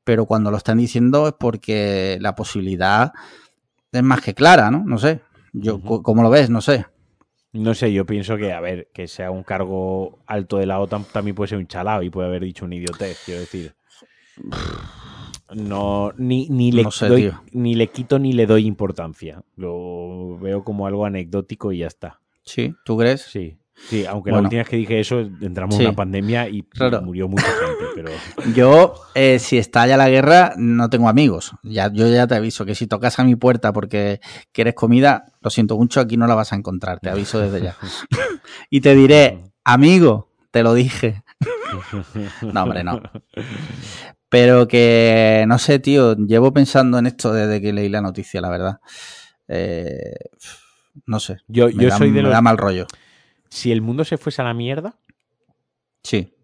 [0.03, 3.13] Pero cuando lo están diciendo es porque la posibilidad
[3.93, 4.83] es más que clara, ¿no?
[4.85, 5.23] No sé.
[5.53, 6.51] Yo, ¿Cómo lo ves?
[6.51, 6.87] No sé.
[7.53, 11.05] No sé, yo pienso que, a ver, que sea un cargo alto de la OTAN
[11.05, 13.75] también puede ser un chalado y puede haber dicho un idiotez, quiero decir.
[15.53, 16.87] No, ni, ni, le
[17.53, 19.43] ni le quito ni le doy importancia.
[19.57, 22.21] Lo veo como algo anecdótico y ya está.
[22.45, 22.75] ¿Sí?
[22.85, 23.23] ¿Tú crees?
[23.23, 23.57] Sí.
[23.89, 26.65] Sí, aunque la última vez que dije eso entramos en una pandemia y
[27.03, 27.85] murió mucha gente.
[27.95, 28.11] Pero...
[28.55, 31.53] Yo, eh, si estalla la guerra, no tengo amigos.
[31.63, 34.21] Ya, yo ya te aviso que si tocas a mi puerta porque
[34.53, 37.77] quieres comida, lo siento mucho, aquí no la vas a encontrar, te aviso desde ya.
[38.71, 41.25] y te diré, amigo, te lo dije.
[42.53, 43.01] no, hombre, no.
[44.29, 48.51] Pero que, no sé, tío, llevo pensando en esto desde que leí la noticia, la
[48.51, 48.81] verdad.
[49.49, 50.15] Eh,
[51.07, 51.39] no sé.
[51.49, 52.31] Yo, yo da- soy de me los.
[52.31, 52.87] da mal rollo.
[53.51, 54.95] Si el mundo se fuese a la mierda,
[56.03, 56.35] Sí.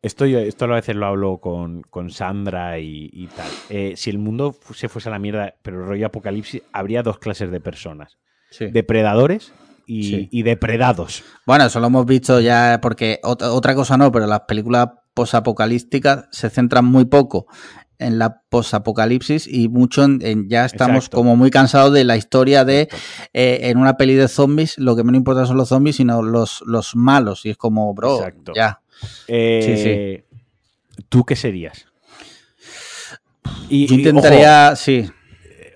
[0.00, 3.50] Esto, yo- esto a veces lo hablo con, con Sandra y, y tal.
[3.70, 7.50] Eh, si el mundo se fuese a la mierda, pero rollo apocalipsis, habría dos clases
[7.50, 8.18] de personas:
[8.50, 8.66] sí.
[8.66, 9.52] depredadores
[9.86, 10.28] y, Sí.
[10.30, 11.24] y depredados.
[11.46, 16.28] Bueno, eso lo hemos visto ya porque ot- otra cosa no, pero las películas posapocalípticas
[16.30, 17.46] se centran muy poco
[18.04, 21.16] en la posapocalipsis y mucho en, en- ya estamos Exacto.
[21.18, 22.88] como muy cansados de la historia de
[23.32, 26.62] eh, en una peli de zombies lo que menos importa son los zombies sino los,
[26.66, 28.52] los malos y es como bro Exacto.
[28.54, 28.80] ya
[29.26, 30.24] Eh,
[31.08, 31.86] ¿Tú qué serías?
[33.68, 35.10] Y, yo y, intentaría sí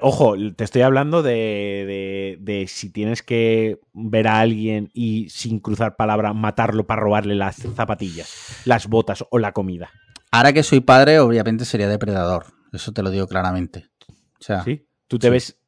[0.01, 5.29] ojo, ojo, te estoy hablando de, de- de si tienes que ver a alguien y
[5.31, 9.91] sin cruzar palabra matarlo para robarle las zapatillas, las botas o la comida.
[10.31, 14.85] Ahora que soy padre obviamente sería depredador eso te lo digo claramente o sea ¿Sí?
[15.07, 15.31] Tú te sí.
[15.31, 15.59] ves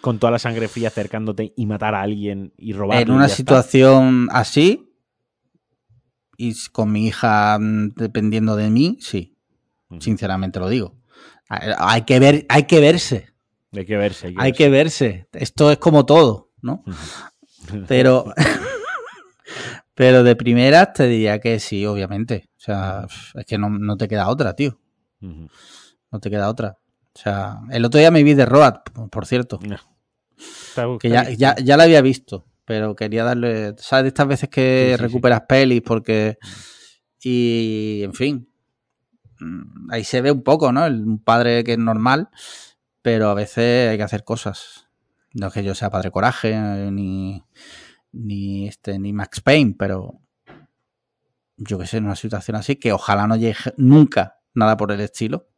[0.00, 3.02] con toda la sangre fría acercándote y matar a alguien y robarle.
[3.02, 3.36] en una está.
[3.36, 4.90] situación así
[6.36, 9.36] y con mi hija mm, dependiendo de mí, sí,
[10.00, 10.96] sinceramente lo digo.
[11.48, 13.28] Hay que ver, hay que verse,
[13.72, 14.26] Hay que verse.
[14.28, 14.56] Hay que hay verse.
[14.56, 15.28] que verse.
[15.32, 16.82] Esto es como todo, ¿no?
[17.86, 18.26] Pero,
[19.94, 22.48] pero de primeras te diría que sí, obviamente.
[22.64, 24.78] O sea, es que no, no te queda otra, tío.
[25.20, 26.78] No te queda otra.
[27.14, 28.76] O sea, el otro día me vi de Road,
[29.10, 29.58] por- cierto.
[29.66, 29.76] No.
[30.98, 33.74] Que ya, ya, ya la había visto, pero quería darle.
[33.78, 34.04] ¿Sabes?
[34.04, 35.02] De estas veces que Sí, sí, sí.
[35.02, 36.38] recuperas pelis porque.
[37.22, 38.00] Y.
[38.02, 38.48] En fin.
[39.40, 40.86] mm, Ahí se ve un poco, ¿no?
[40.86, 42.30] El, un padre que es normal,
[43.02, 44.86] pero a veces hay que hacer cosas.
[45.34, 47.44] No es que yo sea padre coraje, eh, ni.
[48.12, 50.20] Ni este, ni Max Payne, pero.
[51.56, 55.00] Yo que sé, en una situación así, que ojalá no llegue nunca nada por el
[55.00, 55.48] estilo.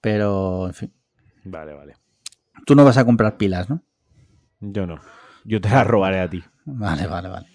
[0.00, 0.92] Pero, en fin.
[1.44, 1.96] Vale, vale.
[2.64, 3.82] Tú no vas a comprar pilas, ¿no?
[4.60, 5.00] Yo no.
[5.44, 6.42] Yo te la robaré a ti.
[6.64, 7.46] Vale, vale, vale.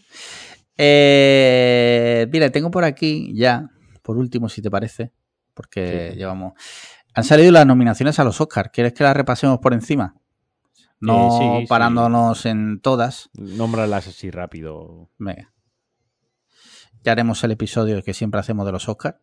[0.77, 3.69] Eh, mira, tengo por aquí ya,
[4.01, 5.11] por último, si te parece,
[5.53, 6.17] porque Sí.
[6.17, 6.53] llevamos.
[7.13, 8.69] Han salido las nominaciones a los Oscars.
[8.73, 10.15] ¿Quieres que las repasemos por encima?
[11.01, 11.67] No Eh, sí, sí.
[11.67, 13.29] parándonos en todas.
[13.33, 15.09] Nómbralas así rápido.
[15.17, 15.50] Venga.
[17.03, 19.17] Ya haremos el episodio que siempre hacemos de los Oscars.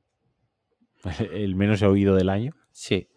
[1.32, 2.54] El menos oído del año.
[2.72, 3.08] Sí.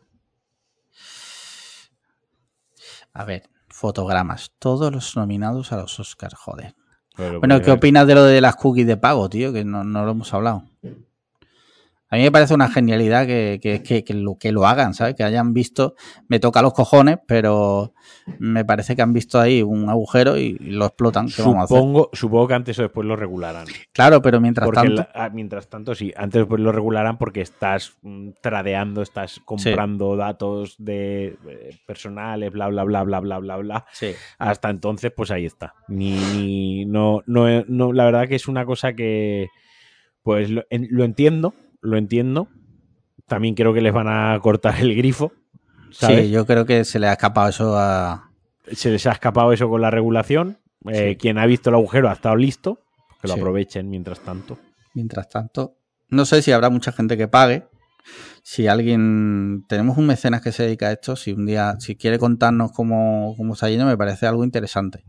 [3.14, 4.54] A ver, fotogramas.
[4.60, 6.76] Todos los nominados a los Oscars, joder.
[7.18, 9.52] Pero Bueno, ¿qué opinas de lo de las cookies de pago, tío?
[9.52, 10.64] Que no, no lo hemos hablado.
[12.12, 15.16] A mí me parece una genialidad que, que, que- que lo, que lo hagan, ¿sabes?
[15.16, 15.96] Que hayan visto,
[16.28, 17.94] me toca los cojones, pero
[18.38, 21.28] me parece que han visto ahí un agujero y, lo explotan.
[21.28, 21.78] ¿Qué vamos a hacer?
[21.78, 23.66] Supongo, supongo que antes o después lo regularán.
[23.94, 27.18] Claro, pero mientras Porque tanto, la- ah, mientras tanto, sí, antes o después lo regularán
[27.18, 33.38] porque estás mm, tradeando, estás comprando datos de eh, personales, bla, bla, bla, bla, bla,
[33.40, 33.86] bla, bla.
[33.94, 34.12] sí.
[34.38, 35.76] Hasta entonces, pues ahí está.
[35.88, 39.48] Ni, ni- no, no, no, la verdad que es una cosa que,
[40.24, 42.48] pues lo, en- lo entiendo, lo entiendo.
[43.28, 45.32] También creo que les van a cortar el grifo,
[45.92, 46.26] ¿sabes?
[46.26, 48.32] Sí, yo creo que se le ha escapado eso a.
[48.72, 50.58] Se les ha escapado eso con la regulación.
[50.88, 51.16] Eh, Sí.
[51.18, 52.80] Quien ha visto el agujero ha estado listo.
[53.22, 53.40] Que lo Sí.
[53.40, 54.58] aprovechen mientras tanto.
[54.96, 55.76] Mientras tanto,
[56.10, 57.68] no sé si habrá mucha gente que pague.
[58.42, 59.64] Si alguien.
[59.70, 61.16] Tenemos un mecenas que se dedica a esto.
[61.16, 61.76] Si un día.
[61.80, 65.04] Si quiere contarnos cómo, cómo está yendo, me parece algo interesante.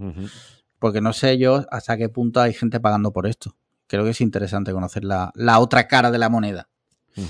[0.79, 3.57] Porque no sé yo hasta qué punto hay gente pagando por esto.
[3.93, 6.71] Creo que es interesante conocer la, la otra cara de la moneda.
[7.15, 7.27] Ujú.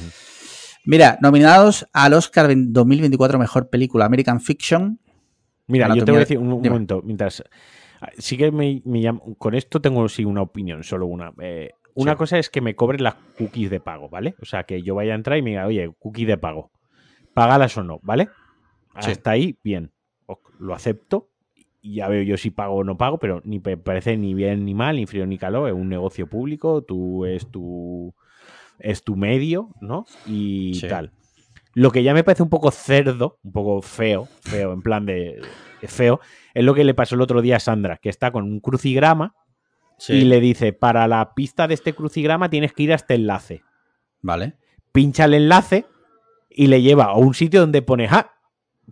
[0.85, 5.01] Mira, nominados al Oscar 2024 Mejor Película American Fiction.
[5.67, 7.03] Mira, yo te voy a decir un, momento.
[7.03, 7.43] Mientras.
[8.17, 11.33] Sí que me, me llama- Con esto tengo sí una opinión, solo una.
[11.41, 12.19] Eh, una Sí.
[12.19, 14.37] cosa es que me cobren las cookies de pago, ¿vale?
[14.41, 16.71] O sea, que yo vaya a entrar y me diga, oye, cookie de pago.
[17.35, 18.29] Págalas o no, ¿vale?
[19.01, 19.11] Sí.
[19.11, 19.91] Hasta ahí, bien.
[20.61, 21.32] Lo acepto.
[21.85, 24.65] Y ya veo yo si pago o no pago, pero ni me parece ni bien
[24.65, 25.69] ni mal, ni frío ni calor.
[25.69, 28.15] Es un negocio público, tú es tu.
[28.79, 30.07] Es tu medio, ¿no?
[30.27, 30.89] Y Sí.
[30.89, 31.13] tal.
[31.75, 35.41] Lo que ya me parece un poco cerdo, un poco feo, feo, en plan de,
[35.81, 36.21] de feo,
[36.55, 39.35] es lo que le pasó el otro día a Sandra, que está con un crucigrama
[40.09, 43.63] y le dice, para la pista de este crucigrama tienes que ir a este enlace.
[44.21, 44.55] Vale.
[44.93, 45.87] Pincha el enlace
[46.51, 48.33] y le lleva a un sitio donde pone, ah,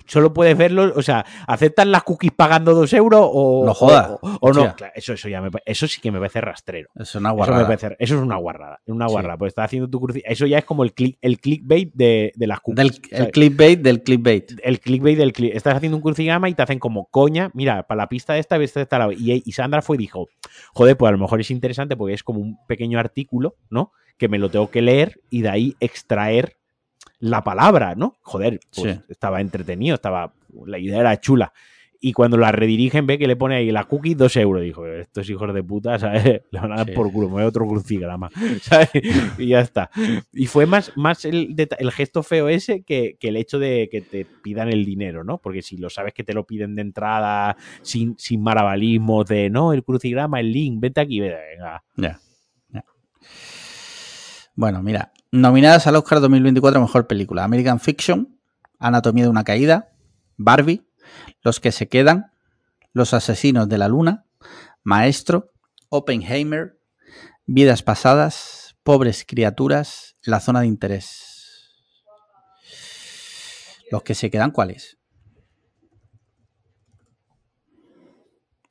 [0.07, 4.11] solo puedes verlo, o sea, ¿aceptan las cookies pagando dos euros o, No jodas.
[4.11, 4.75] o, o- o no?
[4.77, 6.89] Claro, eso, eso, ya me, eso sí que me parece rastrero.
[6.95, 7.67] Es una Eso, me guarrada.
[7.67, 9.13] parece- eso es una guarrada, una Sí.
[9.13, 12.33] guarrada, pues está haciendo tu cruci- Eso ya es como el, click, el clickbait de,
[12.37, 12.77] de las cookies.
[12.77, 14.53] Del, O sea, el clickbait del clickbait.
[14.63, 15.33] el clickbait del.
[15.53, 17.51] Estás haciendo un crucigrama y te hacen como coña.
[17.55, 19.13] Mira, para la pista de esta, esta esta lado.
[19.13, 20.29] Y, y Sandra fue y dijo:
[20.73, 23.93] Joder, pues a lo mejor es interesante porque es como un pequeño artículo, ¿no?
[24.19, 26.57] Que me lo tengo que leer y de ahí extraer
[27.21, 28.19] la palabra, ¿no?
[28.23, 29.01] Joder, pues Sí.
[29.09, 30.33] estaba entretenido, estaba.
[30.67, 31.53] La idea era chula.
[32.03, 34.63] Y cuando la redirigen, ve que le pone ahí la cookie 2 euros.
[34.63, 36.25] Dijo, estos hijos de puta, ¿sabes?
[36.51, 36.93] Le van a dar Sí.
[36.93, 38.31] por culo, me voy a otro crucigrama.
[38.63, 38.89] ¿sabes?
[39.37, 39.91] Y ya está.
[40.33, 41.55] Y fue más, más el,
[41.93, 45.37] gesto feo ese que, que el hecho de que te pidan el dinero, ¿no?
[45.43, 49.75] Porque si lo sabes que te lo piden de entrada, sin, sin maravalismos de, no,
[49.75, 51.85] el crucigrama, el link, vete aquí, vete, venga.
[51.97, 52.19] Ya.
[54.61, 55.11] Bueno, mira.
[55.33, 57.45] Nominadas al Oscar 2024 Mejor Película.
[57.45, 58.39] American Fiction,
[58.79, 59.95] Anatomía de una Caída,
[60.37, 60.87] Barbie,
[61.41, 62.31] Los que se quedan,
[62.93, 64.27] Los Asesinos de la Luna,
[64.83, 65.55] Maestro,
[65.89, 66.79] Oppenheimer,
[67.47, 71.71] Vidas Pasadas, Pobres Criaturas, La Zona de Interés.
[73.91, 74.99] Los que se quedan, ¿cuáles?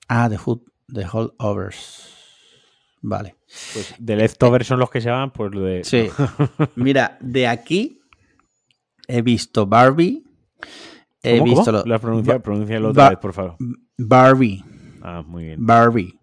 [0.07, 0.59] Ah, The, Hood,
[0.93, 2.18] The Holdovers.
[3.01, 3.35] Vale.
[3.73, 5.83] Pues de leftovers son los que se van, pues de.
[5.83, 6.09] Sí.
[6.75, 8.01] Mira, de aquí
[9.07, 10.23] he visto Barbie.
[11.23, 11.77] He ¿Cómo, visto cómo?
[11.79, 13.55] lo- Lo has pronunciado, Ba- pronúncialo otra Ba- vez, por favor.
[13.97, 14.63] Barbie.
[15.01, 15.65] Ah, muy bien.
[15.65, 16.19] Barbie.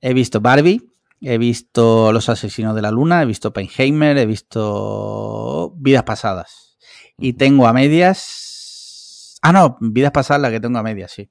[0.00, 0.82] He visto Barbie.
[1.20, 3.22] He visto Los Asesinos de la Luna.
[3.22, 4.16] He visto Penheimer.
[4.18, 6.76] He visto Vidas Pasadas.
[7.18, 9.38] Y tengo a medias.
[9.42, 11.30] Ah, no, Vidas Pasadas la que tengo a medias, sí.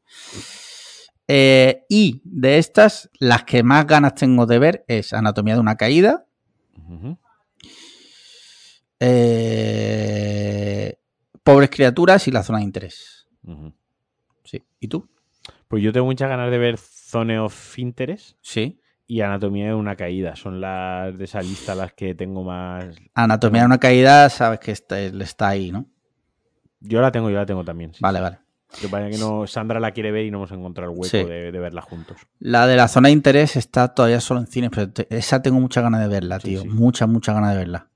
[1.28, 5.76] Eh, y de estas, las que más ganas tengo de ver es Anatomía de una
[5.78, 6.26] Caída.
[9.36, 10.98] Eh,
[11.44, 13.28] Pobres criaturas y la zona de interés.
[14.46, 14.64] Sí.
[14.80, 15.10] ¿Y tú?
[15.68, 18.80] Pues yo tengo muchas ganas de ver Zone of Interest Sí.
[19.08, 20.36] y Anatomía de una caída.
[20.38, 22.96] Son las de esa lista las que tengo más.
[23.14, 25.86] Anatomía de una caída, sabes que está, está ahí, ¿no?
[26.80, 27.94] Yo la tengo, yo la tengo también.
[27.94, 28.00] sí.
[28.02, 28.40] Vale, vale.
[28.80, 31.24] Que es que no, Sandra la quiere ver y no hemos encontrado el hueco Sí.
[31.24, 32.18] de, de verla juntos.
[32.40, 35.60] La de la zona de interés está todavía solo en cines, pero te- esa tengo
[35.60, 36.62] muchas ganas de verla, Sí, tío.
[36.62, 36.68] sí.
[36.70, 37.88] Muchas, muchas ganas de verla.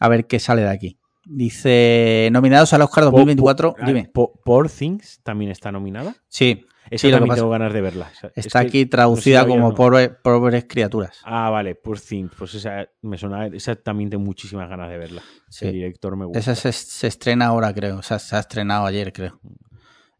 [0.00, 0.98] A ver qué sale de aquí.
[1.24, 3.74] Dice, nominados al Oscar Po- 2024.
[3.74, 4.10] po- Dime.
[4.12, 6.14] Po- Poor Things también está nominada.
[6.28, 8.10] Sí, Esa Sí, también tengo ganas de verla.
[8.12, 9.74] O sea, es está aquí traducida como no.
[9.74, 11.20] pobre- pobres criaturas.
[11.24, 12.32] Ah, vale, Poor Things.
[12.36, 13.46] Pues esa me suena.
[13.46, 15.22] Esa también tengo muchísimas ganas de verla.
[15.48, 15.66] Sí.
[15.66, 16.40] El director me gusta.
[16.40, 17.98] Esa se, se estrena ahora, creo.
[17.98, 19.40] O sea, se ha estrenado ayer, creo.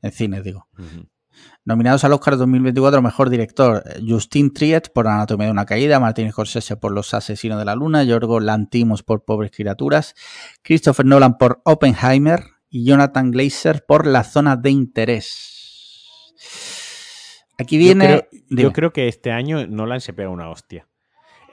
[0.03, 0.69] En cines, digo.
[0.79, 1.09] Ujú.
[1.65, 6.77] Nominados al Oscar 2024 Mejor Director, Justin Triet por Anatomía de una Caída, Martin Scorsese
[6.77, 10.15] por Los Asesinos de la Luna, Yorgo Lantimos por Pobres Criaturas,
[10.63, 15.53] Christopher Nolan por Oppenheimer y Jonathan Glazer por La Zona de Interés.
[17.59, 18.07] Aquí Yo viene...
[18.07, 20.89] creo, yo creo que este año Nolan se pega una hostia.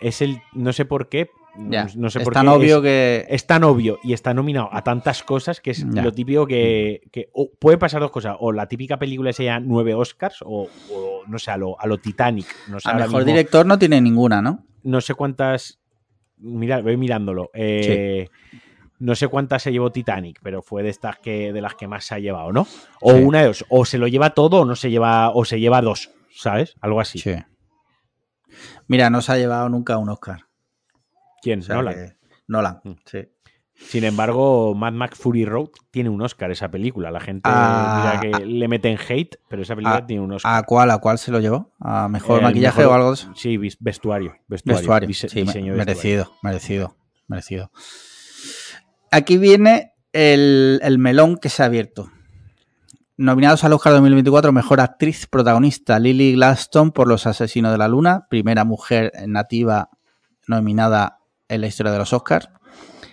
[0.01, 0.41] Es el.
[0.53, 1.29] No sé por qué.
[1.55, 2.49] No sé es por tan qué.
[2.51, 3.25] obvio es, que...
[3.29, 7.29] es tan obvio y está nominado a tantas cosas que es lo típico que, que-
[7.59, 8.35] puede pasar dos cosas.
[8.39, 11.85] O la típica película se llama nueve Oscars, o, o, no sé, a lo, a
[11.87, 12.47] lo Titanic.
[12.69, 14.65] No sé, A Mejor mismo- Director no tiene ninguna, ¿no?
[14.83, 15.79] no sé cuántas.
[16.37, 17.49] Mira, voy mirándolo.
[17.53, 18.29] Eh,
[18.99, 22.05] No sé cuántas se llevó Titanic, pero fue de estas que de las que más
[22.05, 22.67] se ha llevado, ¿no?
[23.01, 23.21] O Sí.
[23.23, 23.65] una de dos.
[23.69, 26.75] O se lo lleva todo o no se lleva, o se lleva dos, ¿sabes?
[26.81, 27.17] Algo así.
[27.19, 27.33] Sí.
[28.87, 30.47] Mira, no se ha llevado nunca un Oscar.
[31.41, 31.59] ¿Quién?
[31.59, 31.93] O sea Nolan.
[31.95, 32.13] que-
[32.47, 32.91] Nolan, Mm.
[33.05, 33.19] sí.
[33.81, 37.11] Sin embargo, Mad Max Fury Road tiene un Oscar esa película.
[37.11, 40.53] La gente Ah, mira que le meten hate, pero esa película ah, tiene un Oscar.
[40.53, 41.71] ¿A cuál, a cuál se lo llevó?
[41.79, 43.15] ¿A mejor El maquillaje mejor- o algo?
[43.35, 44.33] Sí, vestuario.
[44.49, 44.79] Vestuario.
[44.79, 45.07] Vestuario.
[45.07, 45.85] dise- sí, me- diseño vestuario.
[45.85, 47.71] merecido, merecido, merecido.
[49.11, 52.11] Aquí viene el, el melón que se ha abierto.
[53.15, 58.27] Nominados al Oscar 2024, Mejor Actriz Protagonista, Lily Gladstone por Los Asesinos de la Luna,
[58.29, 59.89] primera mujer nativa
[60.47, 61.18] nominada
[61.49, 62.49] en la historia de los Oscars.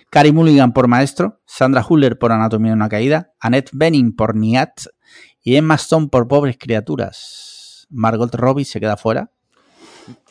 [0.09, 4.71] Carey Mulligan por Maestro, Sandra Huller por Anatomía de una Caída, Annette Bening por Niat
[5.41, 7.87] y Emma Stone por Pobres Criaturas.
[7.89, 9.31] Margot Robbie se queda fuera.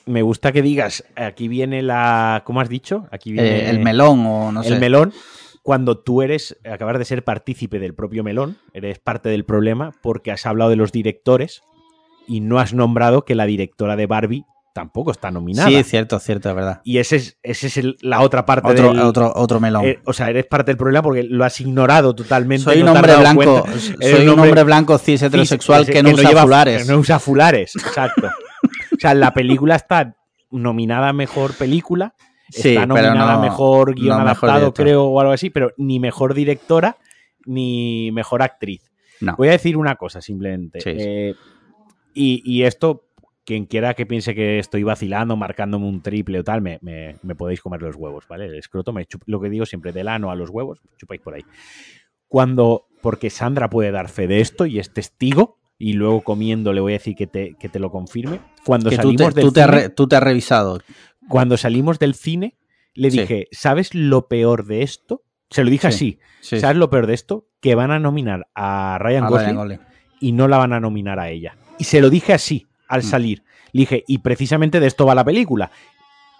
[0.06, 2.42] Me gusta que digas, aquí viene la.
[2.46, 3.08] ¿Cómo has dicho?
[3.10, 4.68] Aquí viene Eh, el melón o no sé.
[4.72, 5.12] el melón.
[5.62, 10.30] Cuando tú eres, acabas de ser partícipe del propio melón, eres parte del problema porque
[10.30, 11.62] has hablado de los directores
[12.28, 14.44] y no has nombrado que la directora de Barbie
[14.76, 15.70] tampoco está nominada.
[15.70, 16.80] Sí, cierto, cierto, es verdad.
[16.84, 19.00] y ese es, ese es el- la otra parte Otro, del.
[19.00, 19.86] otro, otro melón.
[19.86, 22.62] eh, o sea, eres parte del problema porque lo has ignorado totalmente.
[22.64, 23.64] soy un hombre blanco,
[24.02, 26.84] soy un hombre blanco cis cis- heterosexual que no usa lleva- fulares.
[26.84, 28.26] que no usa fulares, exacto.
[28.28, 30.14] o sea, la película está
[30.50, 32.14] nominada a mejor película,
[32.50, 35.98] Sí, está nominada a no- mejor guion mejor adaptado, creo, o algo así, pero ni
[36.00, 36.98] mejor directora
[37.46, 38.92] ni mejor actriz.
[39.22, 39.34] No.
[39.38, 40.80] Voy a decir una cosa simplemente.
[40.82, 40.96] Sí, sí.
[40.98, 41.34] Eh,
[42.12, 43.05] y, y esto,
[43.46, 47.34] quien quiera que piense que estoy vacilando, marcándome un triple o tal, me, me- me
[47.34, 48.46] podéis comer los huevos, ¿vale?
[48.46, 51.34] El escroto, me chup- lo que digo siempre, del ano a los huevos, chupáis por
[51.34, 51.42] ahí.
[52.28, 56.80] Cuando, porque Sandra puede dar fe de esto y es testigo, y luego comiendo le
[56.80, 58.40] voy a decir que te, que te lo confirme.
[58.64, 60.80] Cuando que tú salimos te, del tú te cine- re- tú te has revisado.
[61.28, 62.56] cuando salimos del cine,
[62.94, 63.20] le Sí.
[63.20, 65.22] dije, ¿sabes lo peor de esto?
[65.50, 66.18] Se lo dije Sí, así.
[66.40, 67.46] Sí, ¿Sabes lo peor de esto?
[67.60, 69.80] Que van a nominar a Ryan a Gosling Ryan Gosling.
[70.20, 71.56] y no la van a nominar a ella.
[71.78, 73.04] Y se lo dije así, al Mm.
[73.04, 73.42] salir.
[73.72, 75.70] Le dije, y precisamente de esto va la película.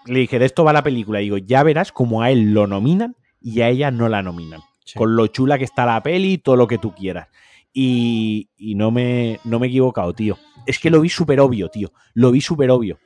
[0.05, 1.19] Le dije, de esto va la película.
[1.21, 4.61] Y digo, ya verás como a él lo nominan y a ella no la nominan.
[4.85, 4.97] Sí.
[4.97, 7.27] Con lo chula que está la peli y todo lo que tú quieras.
[7.73, 10.37] Y, y no, me, no me he equivocado, tío.
[10.65, 11.91] Es que lo vi súper obvio, tío.
[12.13, 12.97] Lo vi súper obvio.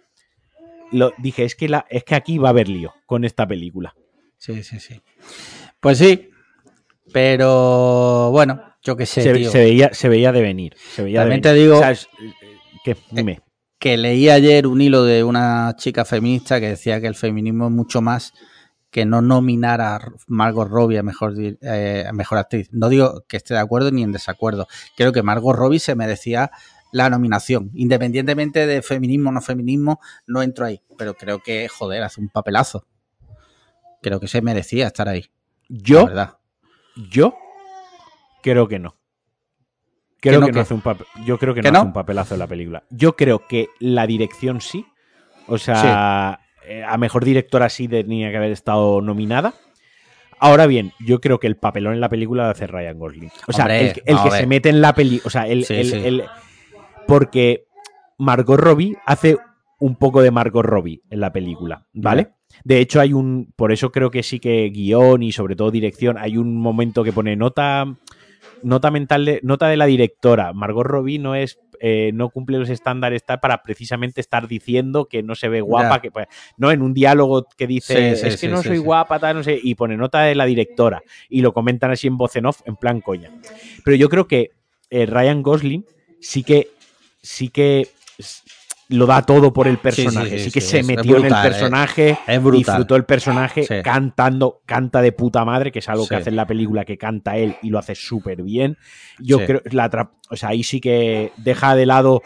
[0.92, 3.96] Lo, dije, es que, la, es que aquí va a haber lío con esta película.
[4.38, 5.02] Sí, sí, sí.
[5.80, 6.30] Pues sí,
[7.12, 9.52] pero bueno, yo qué sé, Se, tío.
[9.52, 10.76] se veía, se veía de venir.
[10.78, 11.56] Se veía de También venir.
[11.56, 12.10] te digo- O sea, es-
[12.84, 12.98] ¿Qué?
[13.12, 13.42] Dime.
[13.80, 17.72] que leí ayer un hilo de una chica feminista que decía que el feminismo es
[17.72, 18.34] mucho más
[18.92, 22.70] que no nominar a Margot Robbie a mejor, eh, a mejor actriz.
[22.72, 24.68] No digo que esté de acuerdo ni en desacuerdo.
[24.98, 26.52] Creo que Margot Robbie se merecía
[26.92, 27.72] la nominación.
[27.74, 30.82] Independientemente de feminismo o no feminismo, no entro ahí.
[30.98, 32.86] Pero creo que, joder, hace un papelazo.
[34.02, 35.32] Creo que se merecía estar ahí.
[35.70, 36.38] Yo, verdad.
[37.10, 37.36] yo
[38.44, 38.98] creo que no.
[40.22, 41.80] Creo no que no hace un papel, yo creo que no, ¿Que no?
[41.80, 42.84] hace un papelazo en la película.
[42.90, 44.86] Yo creo que la dirección sí.
[45.48, 49.54] O sea, eh, a mejor directora sí tenía que haber estado nominada.
[50.40, 53.32] Ahora bien, yo creo que el papelón en la película lo hace Ryan Gosling.
[53.48, 55.22] O sea, Hombre, el, que- el se mete en la peli.
[55.26, 55.96] O sea, el, Sí, el- sí.
[56.04, 56.24] el-
[57.08, 57.66] porque
[58.18, 59.38] Margot Robbie hace
[59.80, 62.30] un poco de Margot Robbie en la película, ¿vale?
[62.64, 63.52] De hecho, hay un.
[63.56, 66.18] Por eso creo que sí que guion y sobre todo dirección.
[66.18, 67.86] Hay un momento que pone nota.
[68.64, 70.54] Nota mental de, nota de la directora.
[70.54, 71.60] Margot Robbie no es.
[71.84, 75.96] eh, no cumple los estándares tal para precisamente estar diciendo que no se ve guapa,
[75.96, 76.02] Ya.
[76.02, 76.28] que pues,
[76.58, 79.38] no en un diálogo que dice Sí, sí, es que sí, no soy guapa, tal,
[79.38, 82.46] no sé, y pone nota de la directora y lo comentan así en voz en
[82.46, 83.32] off, en plan coña.
[83.84, 84.52] Pero yo creo que
[84.92, 85.84] eh, Ryan Gosling
[86.20, 86.68] sí que
[87.24, 87.88] sí que
[88.92, 91.36] lo da todo por el personaje, sí, sí, que sí, se metió en el eh.
[91.42, 92.58] personaje, Es brutal.
[92.60, 96.46] disfrutó el personaje cantando, canta de puta madre, que es algo que hace en la
[96.46, 98.78] película que canta él y lo hace súper bien.
[99.20, 102.22] Yo creo la o sea, ahí sí que deja de lado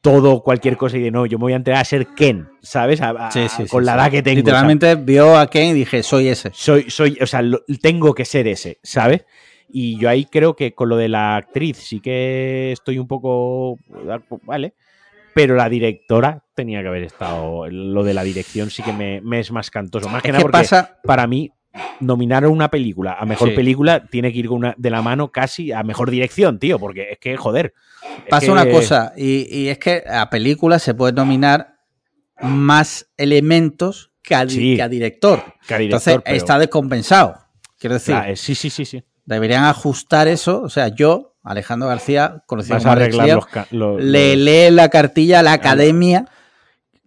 [0.00, 3.00] todo, cualquier cosa y de no, yo me voy a entregar a ser Ken, ¿sabes?
[3.00, 3.98] A- a- Sí, sí, con la sí.
[3.98, 4.36] edad que tengo.
[4.36, 6.50] Literalmente vio a Ken y dije, soy ese.
[6.52, 9.24] soy, soy, o sea, lo- tengo que ser ese, ¿sabes?
[9.68, 13.78] Y yo ahí creo que con lo de la actriz sí que estoy un poco.
[14.42, 14.74] Vale.
[15.34, 17.68] Pero la directora tenía que haber estado.
[17.68, 20.08] Lo de la dirección sí que me, me es más cantoso.
[20.08, 21.50] Más que nada que porque pasa, para mí,
[22.00, 23.54] nominar a una película a mejor Sí.
[23.56, 26.78] película tiene que ir con una, de la mano casi a mejor dirección, tío.
[26.78, 27.74] Porque es que, joder.
[28.30, 31.74] pasa que- una cosa, y, y es que a películas se puede nominar
[32.40, 34.76] más elementos que a, di- Sí.
[34.76, 35.42] que a director.
[35.66, 37.36] que a director, Entonces pero- está descompensado.
[37.78, 39.02] Quiero decir, Claro, eh, sí, sí, sí, sí.
[39.24, 40.62] deberían ajustar eso.
[40.62, 45.40] O sea, yo, Alejandro García, conocido como a Alex los, los- le lee la cartilla
[45.40, 46.26] a la Academia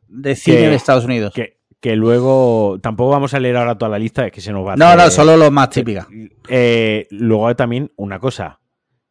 [0.08, 1.34] de Cine Que- de Estados Unidos.
[1.34, 4.66] que, que luego tampoco vamos a leer ahora toda la lista, es que se nos
[4.66, 6.08] va a no, hacer- no, solo los más típicas.
[6.48, 8.60] Eh, luego hay también una cosa,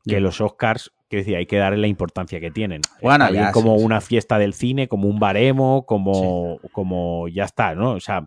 [0.04, 2.80] que los Oscars, que decía, hay que darle la importancia que tienen.
[3.02, 3.84] Bueno, ya, como sí, sí.
[3.84, 7.92] una fiesta del cine, como un baremo, como, como ya está, ¿no?
[7.92, 8.24] O sea,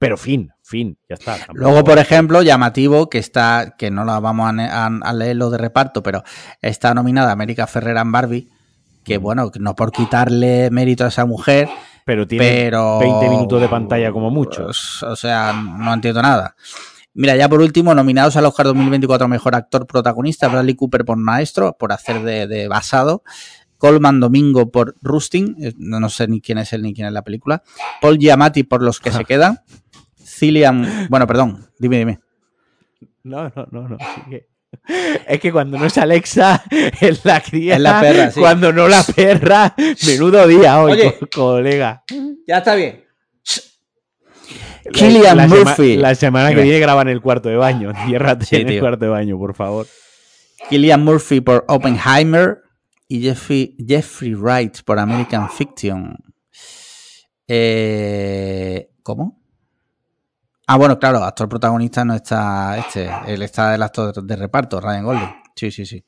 [0.00, 1.36] pero fin, fin, ya está.
[1.36, 5.36] Tampoco- Luego, por ejemplo, llamativo, que está, que no la vamos a, a, a leer
[5.36, 6.22] lo de reparto, pero
[6.62, 8.48] está nominada América Ferrera en Barbie,
[9.04, 9.22] que Mm.
[9.22, 11.68] bueno, no por quitarle mérito a esa mujer,
[12.06, 12.98] pero tiene pero...
[12.98, 14.64] 20 minutos de pantalla como mucho.
[14.64, 16.56] Pues, O sea, no entiendo nada.
[17.12, 21.76] Mira, ya por último, nominados al Oscar 2024 Mejor Actor Protagonista, Bradley Cooper por Maestro,
[21.78, 23.22] por hacer de, de basado.
[23.78, 27.14] Colman Domingo por Rustin, eh, no, no sé ni quién es él ni quién es
[27.14, 27.62] la película.
[28.02, 29.60] Paul Giamatti por Los que se quedan.
[30.40, 32.20] Cillian, bueno, perdón, dime, dime.
[33.24, 33.98] No, no, no, no.
[34.24, 34.48] sigue.
[35.28, 36.64] Es que cuando no es Alexa,
[37.00, 37.74] es la cría.
[37.74, 38.40] Es la perra, sí.
[38.40, 39.74] Cuando no la perra,
[40.06, 41.18] menudo día hoy, Oye.
[41.18, 42.02] co- colega.
[42.48, 43.04] Ya está bien.
[44.84, 45.96] La sema- Murphy.
[45.96, 47.92] la semana que viene graban el cuarto de baño.
[48.06, 49.86] Ciérrate Sí, en el cuarto de baño, por favor.
[50.70, 52.62] Killian Murphy por Oppenheimer
[53.08, 56.16] y Jeffrey, Jeffrey Wright por American Fiction.
[57.46, 59.39] Eh, ¿Cómo?
[60.72, 65.04] Ah, bueno, claro, actor protagonista no está este, él está el actor de reparto, Ryan
[65.04, 65.28] Gosling.
[65.56, 66.04] Sí, sí, sí.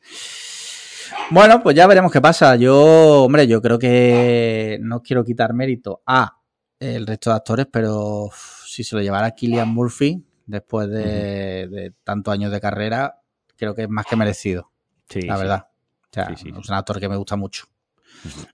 [1.31, 2.55] Bueno, pues ya veremos qué pasa.
[2.55, 6.39] Yo, hombre, yo creo que no quiero quitar mérito a
[6.79, 8.31] el resto de actores, pero
[8.65, 13.21] si se lo llevara Killian Murphy después de, de tantos años de carrera,
[13.57, 14.71] creo que es más que merecido
[15.09, 15.41] Sí, la sí.
[15.43, 15.67] verdad.
[16.05, 17.65] O sea, Sí, es un actor que me gusta mucho.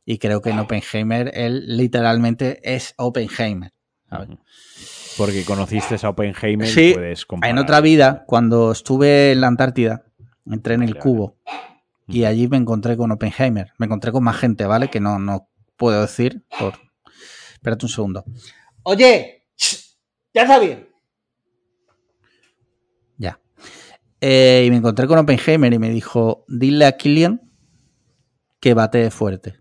[0.07, 3.75] Y creo que en Oppenheimer él literalmente es Oppenheimer.
[5.19, 7.55] Porque conociste a Oppenheimer Sí, y puedes comparar.
[7.55, 10.05] En otra vida, cuando estuve en la Antártida,
[10.47, 11.37] entré en el cubo
[12.07, 13.73] y allí me encontré con Oppenheimer.
[13.77, 14.89] Me encontré con más gente, ¿vale?
[14.89, 16.75] Que no, no puedo decir por...
[17.53, 18.25] Espérate un segundo.
[18.85, 19.47] Oye,
[20.33, 20.89] ya está bien.
[24.21, 27.41] Eh, y me encontré con Oppenheimer y me dijo, dile a Killian
[28.61, 29.61] que bate fuerte.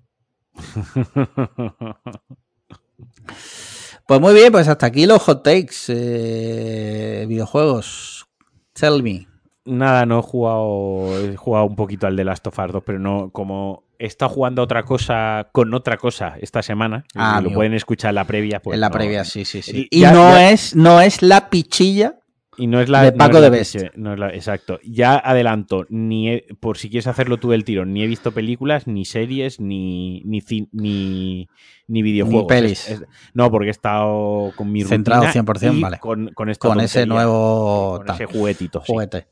[4.07, 5.75] Pues muy bien, pues hasta aquí los hot takes.
[5.89, 8.25] Eh, videojuegos.
[8.73, 9.27] Tell me.
[9.65, 11.19] Nada, no he jugado.
[11.31, 13.31] He jugado un poquito al de Last of Us 2, pero no.
[13.31, 18.09] Como he estado jugando otra cosa con otra cosa esta semana, Ah, lo pueden escuchar
[18.09, 18.61] en la previa.
[18.61, 19.87] Pues en la no- previa, sí, sí, sí.
[19.91, 22.19] Y Y ya- no, ya- Es, no es la pichilla.
[22.59, 23.75] Y no es la de Paco de Best.
[23.95, 24.79] no es la- exacto.
[24.83, 28.87] Ya adelanto, ni he- por si quieres hacerlo tú del tirón, ni he visto películas,
[28.87, 30.41] ni series, ni ni
[30.71, 31.47] ni,
[31.87, 32.43] ni videojuegos.
[32.43, 32.89] Ni pelis.
[32.89, 35.99] Es- es- no, porque he estado con mi Centrado rutina 100%, y vale.
[35.99, 38.81] Con, con, esta Con ese nuevo con tal, ese juguetito.
[38.83, 38.91] sí.
[38.91, 39.27] juguete.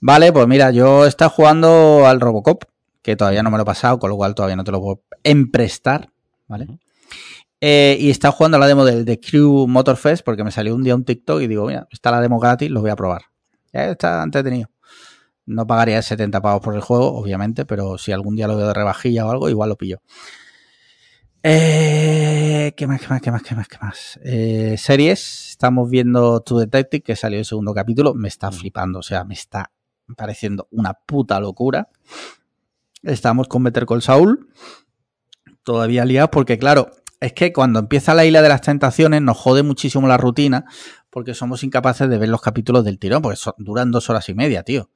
[0.00, 2.62] Vale, pues mira, yo he estado jugando al Robocop,
[3.02, 5.02] que todavía no me lo he pasado, con lo cual todavía no te lo puedo
[5.24, 6.10] emprestar,
[6.46, 6.68] ¿vale?
[7.60, 10.74] Eh, y he estado jugando a la demo del The Crew Motorfest porque me salió
[10.74, 13.22] un día un TikTok y digo, mira, está la demo gratis, lo voy a probar.
[13.72, 14.70] Eh, está entretenido.
[15.46, 18.74] No pagaría 70 pavos por el juego, obviamente, pero si algún día lo veo de
[18.74, 20.00] rebajilla o algo, igual lo pillo.
[21.42, 24.20] Eh, ¿Qué más, qué más, qué más, qué más, qué más?
[24.24, 29.02] Eh, series, estamos viendo True Detective, que salió el segundo capítulo, me está flipando, o
[29.02, 29.72] sea, me está
[30.16, 31.88] pareciendo una puta locura.
[33.02, 34.48] Estamos con Better Call Saul,
[35.62, 36.90] todavía liados, porque claro,
[37.20, 40.64] es que cuando empieza la isla de las tentaciones nos jode muchísimo la rutina,
[41.10, 44.34] porque somos incapaces de ver los capítulos del tirón, porque son- duran dos horas y
[44.34, 44.90] media, tío.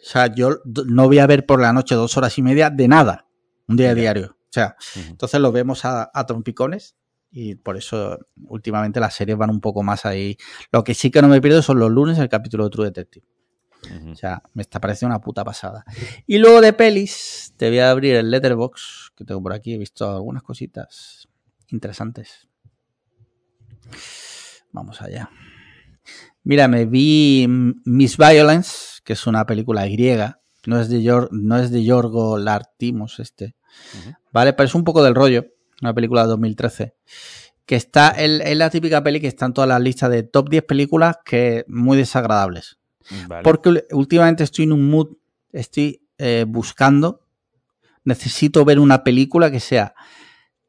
[0.00, 2.88] O sea, yo no voy a ver por la noche dos horas y media de
[2.88, 3.26] nada,
[3.66, 4.36] un día diario.
[4.42, 4.76] O sea,
[5.08, 6.96] entonces lo vemos a, a trompicones
[7.30, 10.36] y por eso últimamente las series van un poco más ahí.
[10.72, 13.26] Lo que sí que no me pierdo son los lunes el capítulo de True Detective.
[14.10, 15.84] O sea, me está pareciendo una puta pasada.
[16.26, 19.74] Y luego de pelis, te voy a abrir el letterbox que tengo por aquí.
[19.74, 21.28] He visto algunas cositas
[21.70, 22.48] interesantes.
[24.72, 25.30] Vamos allá.
[26.42, 27.46] Mira, me vi
[27.84, 30.40] Miss Violence, que es una película griega.
[30.66, 33.54] No es de, Yor- no es de Yorgo Lartimos este.
[34.32, 34.52] ¿Vale?
[34.52, 35.46] Pero es un poco del rollo.
[35.82, 36.94] Una película de 2013.
[37.64, 40.64] Que está, es la típica peli que está en todas las listas de top 10
[40.64, 42.78] películas que muy desagradables.
[43.26, 43.42] Vale.
[43.42, 45.16] Porque últimamente estoy en un mood,
[45.52, 47.26] estoy eh, buscando,
[48.04, 49.94] necesito ver una película que sea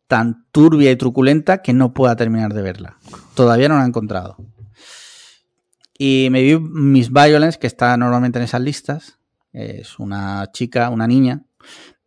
[0.10, 2.98] tan turbia y truculenta que no pueda terminar de verla.
[3.36, 4.36] Todavía no la he encontrado.
[5.98, 9.20] Y me vi Miss Violence, que está normalmente en esas listas.
[9.54, 11.44] Es una chica, una niña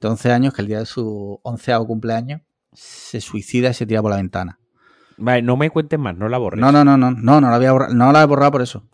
[0.00, 2.40] de 11 años que el día de su onceavo cumpleaños
[2.72, 4.59] se suicida y se tira por la ventana.
[5.18, 6.61] Vale, no me cuentes más, no la borres.
[6.61, 8.84] No, no, no, no, no, no la, había borra- no la he borrado por eso.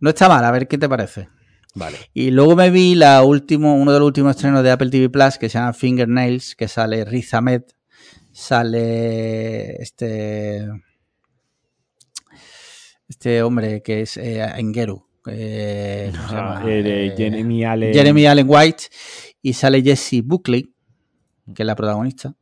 [0.00, 1.28] No está mal, a ver qué te parece.
[1.74, 1.98] Vale.
[2.14, 5.36] Y luego me vi la último, uno de los últimos estrenos de Apple TV Plus
[5.38, 7.62] que se llama Fingernails, que sale Riz Ahmed,
[8.36, 10.68] sale este
[13.08, 17.94] este hombre que es eh, Engeru, eh, ¿cómo se Ah, eh, Eh, Jeremy Allen.
[17.94, 18.84] Jeremy Allen White
[19.42, 20.74] y sale Jessie Buckley,
[21.54, 22.34] que es la protagonista.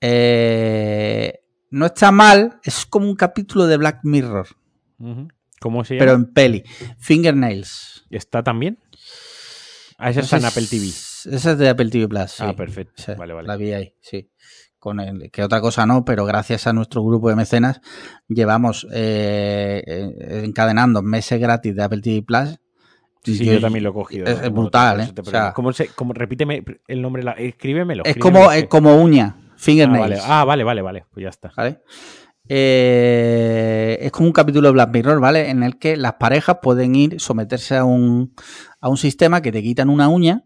[0.00, 1.40] Eh,
[1.70, 4.46] no está mal, es como un capítulo de Black Mirror.
[5.60, 5.98] ¿Cómo se llama?
[6.04, 6.62] pero en peli.
[6.98, 8.04] Fingernails.
[8.10, 8.78] ¿Está también?
[9.98, 10.86] Ah, esa está en Apple TV.
[10.88, 12.30] Esa es de Apple TV Plus.
[12.30, 12.42] sí.
[12.46, 13.02] Ah, perfecto.
[13.02, 13.48] Sí, Vale, vale.
[13.48, 14.30] La vi ahí, sí.
[14.88, 17.80] Con el, que otra cosa no, pero gracias a nuestro grupo de mecenas
[18.28, 22.58] llevamos eh, eh, encadenando meses gratis de Apple TV Plus.
[23.24, 24.26] Sí, sí, Yo- yo, también lo he cogido.
[24.26, 25.02] es- brutal, ¿eh?
[25.04, 25.54] eso te O sea- pregunto.
[25.54, 28.04] ¿Cómo se, cómo- repíteme el nombre, la- escríbemelo.
[28.06, 30.00] Es como, es como uña, ah, fingernails.
[30.00, 30.20] vale.
[30.24, 31.04] ah, vale, vale, vale.
[31.12, 31.52] Pues ya está.
[31.56, 31.80] ¿vale?
[32.48, 35.50] Eh, es como un capítulo de Black Mirror, ¿vale?
[35.50, 38.34] En el que las parejas pueden ir, someterse a un,
[38.80, 40.44] a un sistema que te quitan una uña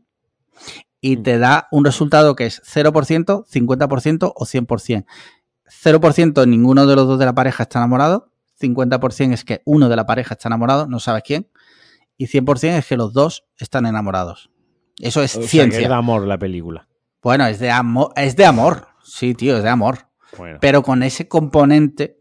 [1.02, 1.22] y Mm.
[1.24, 5.04] te da un resultado que es 0%, 50% o 100%.
[5.66, 8.30] 0% ninguno de los dos de la pareja está enamorado,
[8.60, 11.48] 50% es que uno de la pareja está enamorado, no sabes quién,
[12.16, 14.50] y 100% es que los dos están enamorados.
[14.98, 15.80] Eso es O sea, que ciencia.
[15.82, 16.86] es de amor la película.
[17.22, 18.86] Bueno, es de amor, es de amor.
[19.02, 20.06] Sí, tío, es de amor
[20.38, 20.58] Bueno.
[20.60, 22.20] pero con ese componente,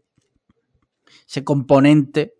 [1.28, 2.34] ese componente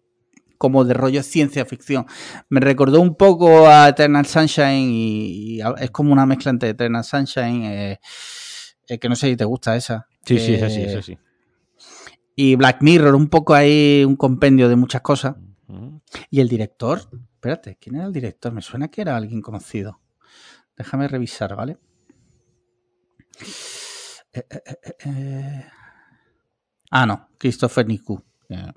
[0.63, 2.07] como de rollo ciencia ficción.
[2.49, 7.65] Me recordó un poco a Eternal Sunshine y, es como una mezcla entre Eternal Sunshine,
[7.65, 8.01] eh,
[8.87, 10.07] eh, que no sé si te gusta esa.
[10.25, 11.19] sí, sí, es eh, así, es así.
[12.37, 15.35] Y Black Mirror, un poco ahí un compendio de muchas cosas.
[16.31, 17.01] Y el director,
[17.35, 18.53] espérate, ¿quién era el director?
[18.53, 20.01] Me suena que era alguien conocido.
[20.77, 21.79] Déjame revisar, ¿vale?
[24.33, 25.67] Eh, eh, eh, eh.
[26.93, 28.23] Ah, no, Christopher Niku.
[28.49, 28.73] Eh,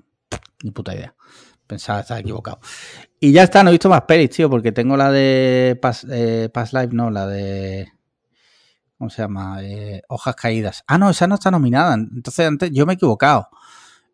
[0.64, 1.14] ni puta idea.
[1.66, 2.60] Pensaba estaba equivocado.
[3.18, 6.48] Y ya está, no he visto más pelis, tío, porque tengo la de Past, eh,
[6.52, 7.92] Past Life, no, la de.
[8.98, 9.58] ¿Cómo se llama?
[9.62, 10.84] Eh, Hojas Caídas.
[10.86, 11.94] Ah, no, esa no está nominada.
[11.94, 13.48] Entonces, antes yo me he equivocado.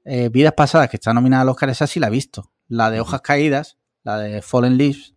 [0.05, 2.51] Eh, Vidas Pasadas, que está nominada al Oscar, esa sí la he visto.
[2.69, 5.15] La de Hojas Caídas la de Fallen Leaves,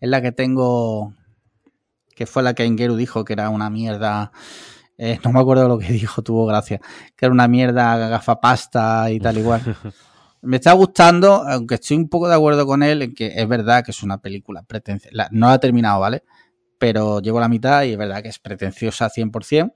[0.00, 1.14] es la que tengo,
[2.14, 4.32] que fue la que Ingeru dijo que era una mierda.
[4.96, 6.80] eh, no me acuerdo lo que dijo, tuvo gracia.
[7.16, 9.62] Que era una mierda gafapasta y tal igual.
[10.42, 13.84] Me está gustando, aunque estoy un poco de acuerdo con él en que es verdad
[13.84, 15.28] que es una película pretenciosa.
[15.32, 16.22] No la he terminado, ¿vale?
[16.78, 19.72] Pero llevo la mitad y es verdad que es pretenciosa 100%.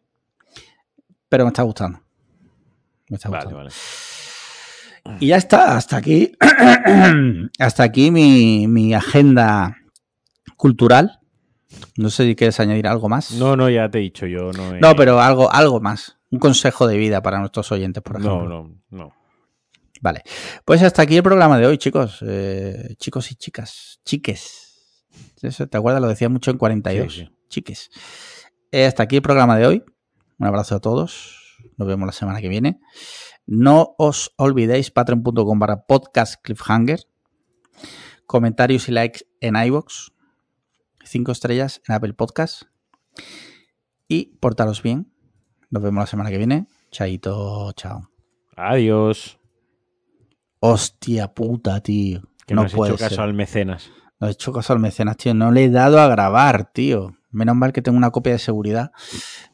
[1.28, 2.00] Pero me está gustando.
[3.08, 3.70] Me está Vale, gustando.
[5.04, 5.16] vale.
[5.20, 6.32] Y ya está, hasta aquí.
[7.58, 9.76] hasta aquí mi, mi agenda
[10.56, 11.18] cultural.
[11.96, 13.32] No sé si quieres añadir algo más.
[13.32, 14.80] No, no, ya te he dicho, yo no he...
[14.80, 16.18] No, pero algo, algo más.
[16.30, 18.44] Un consejo de vida para nuestros oyentes, por ejemplo.
[18.48, 19.12] No, no, no.
[20.02, 20.22] Vale.
[20.64, 22.18] Pues hasta aquí el programa de hoy, chicos.
[22.26, 24.00] Eh, chicos y chicas.
[24.04, 25.06] Chiques.
[25.40, 26.02] Eso, ¿Te acuerdas?
[26.02, 27.12] Lo decía mucho en 42.
[27.12, 27.36] Sí, sí.
[27.48, 27.90] Chiques.
[28.72, 29.84] Eh, hasta aquí el programa de hoy.
[30.38, 31.56] Un abrazo a todos.
[31.76, 32.80] Nos vemos la semana que viene.
[33.46, 37.00] No os olvidéis patreon.com barra podcast cliffhanger.
[38.26, 40.10] Comentarios y likes en iVoox.
[41.04, 42.64] Cinco estrellas en Apple Podcast.
[44.08, 45.12] Y portaros bien.
[45.70, 46.66] Nos vemos la semana que viene.
[46.90, 48.10] Chaito, chao.
[48.56, 49.41] Adiós.
[50.64, 52.22] Hostia puta, tío.
[52.46, 53.24] Que no, no has puede hecho caso ser.
[53.24, 53.90] al mecenas.
[54.20, 55.34] No he hecho caso al mecenas, tío.
[55.34, 57.16] No le he dado a grabar, tío.
[57.32, 58.92] Menos mal que tengo una copia de seguridad.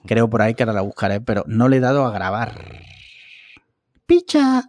[0.04, 2.52] Creo por ahí que ahora la buscaré, pero no le he dado a grabar.
[4.04, 4.64] Picha.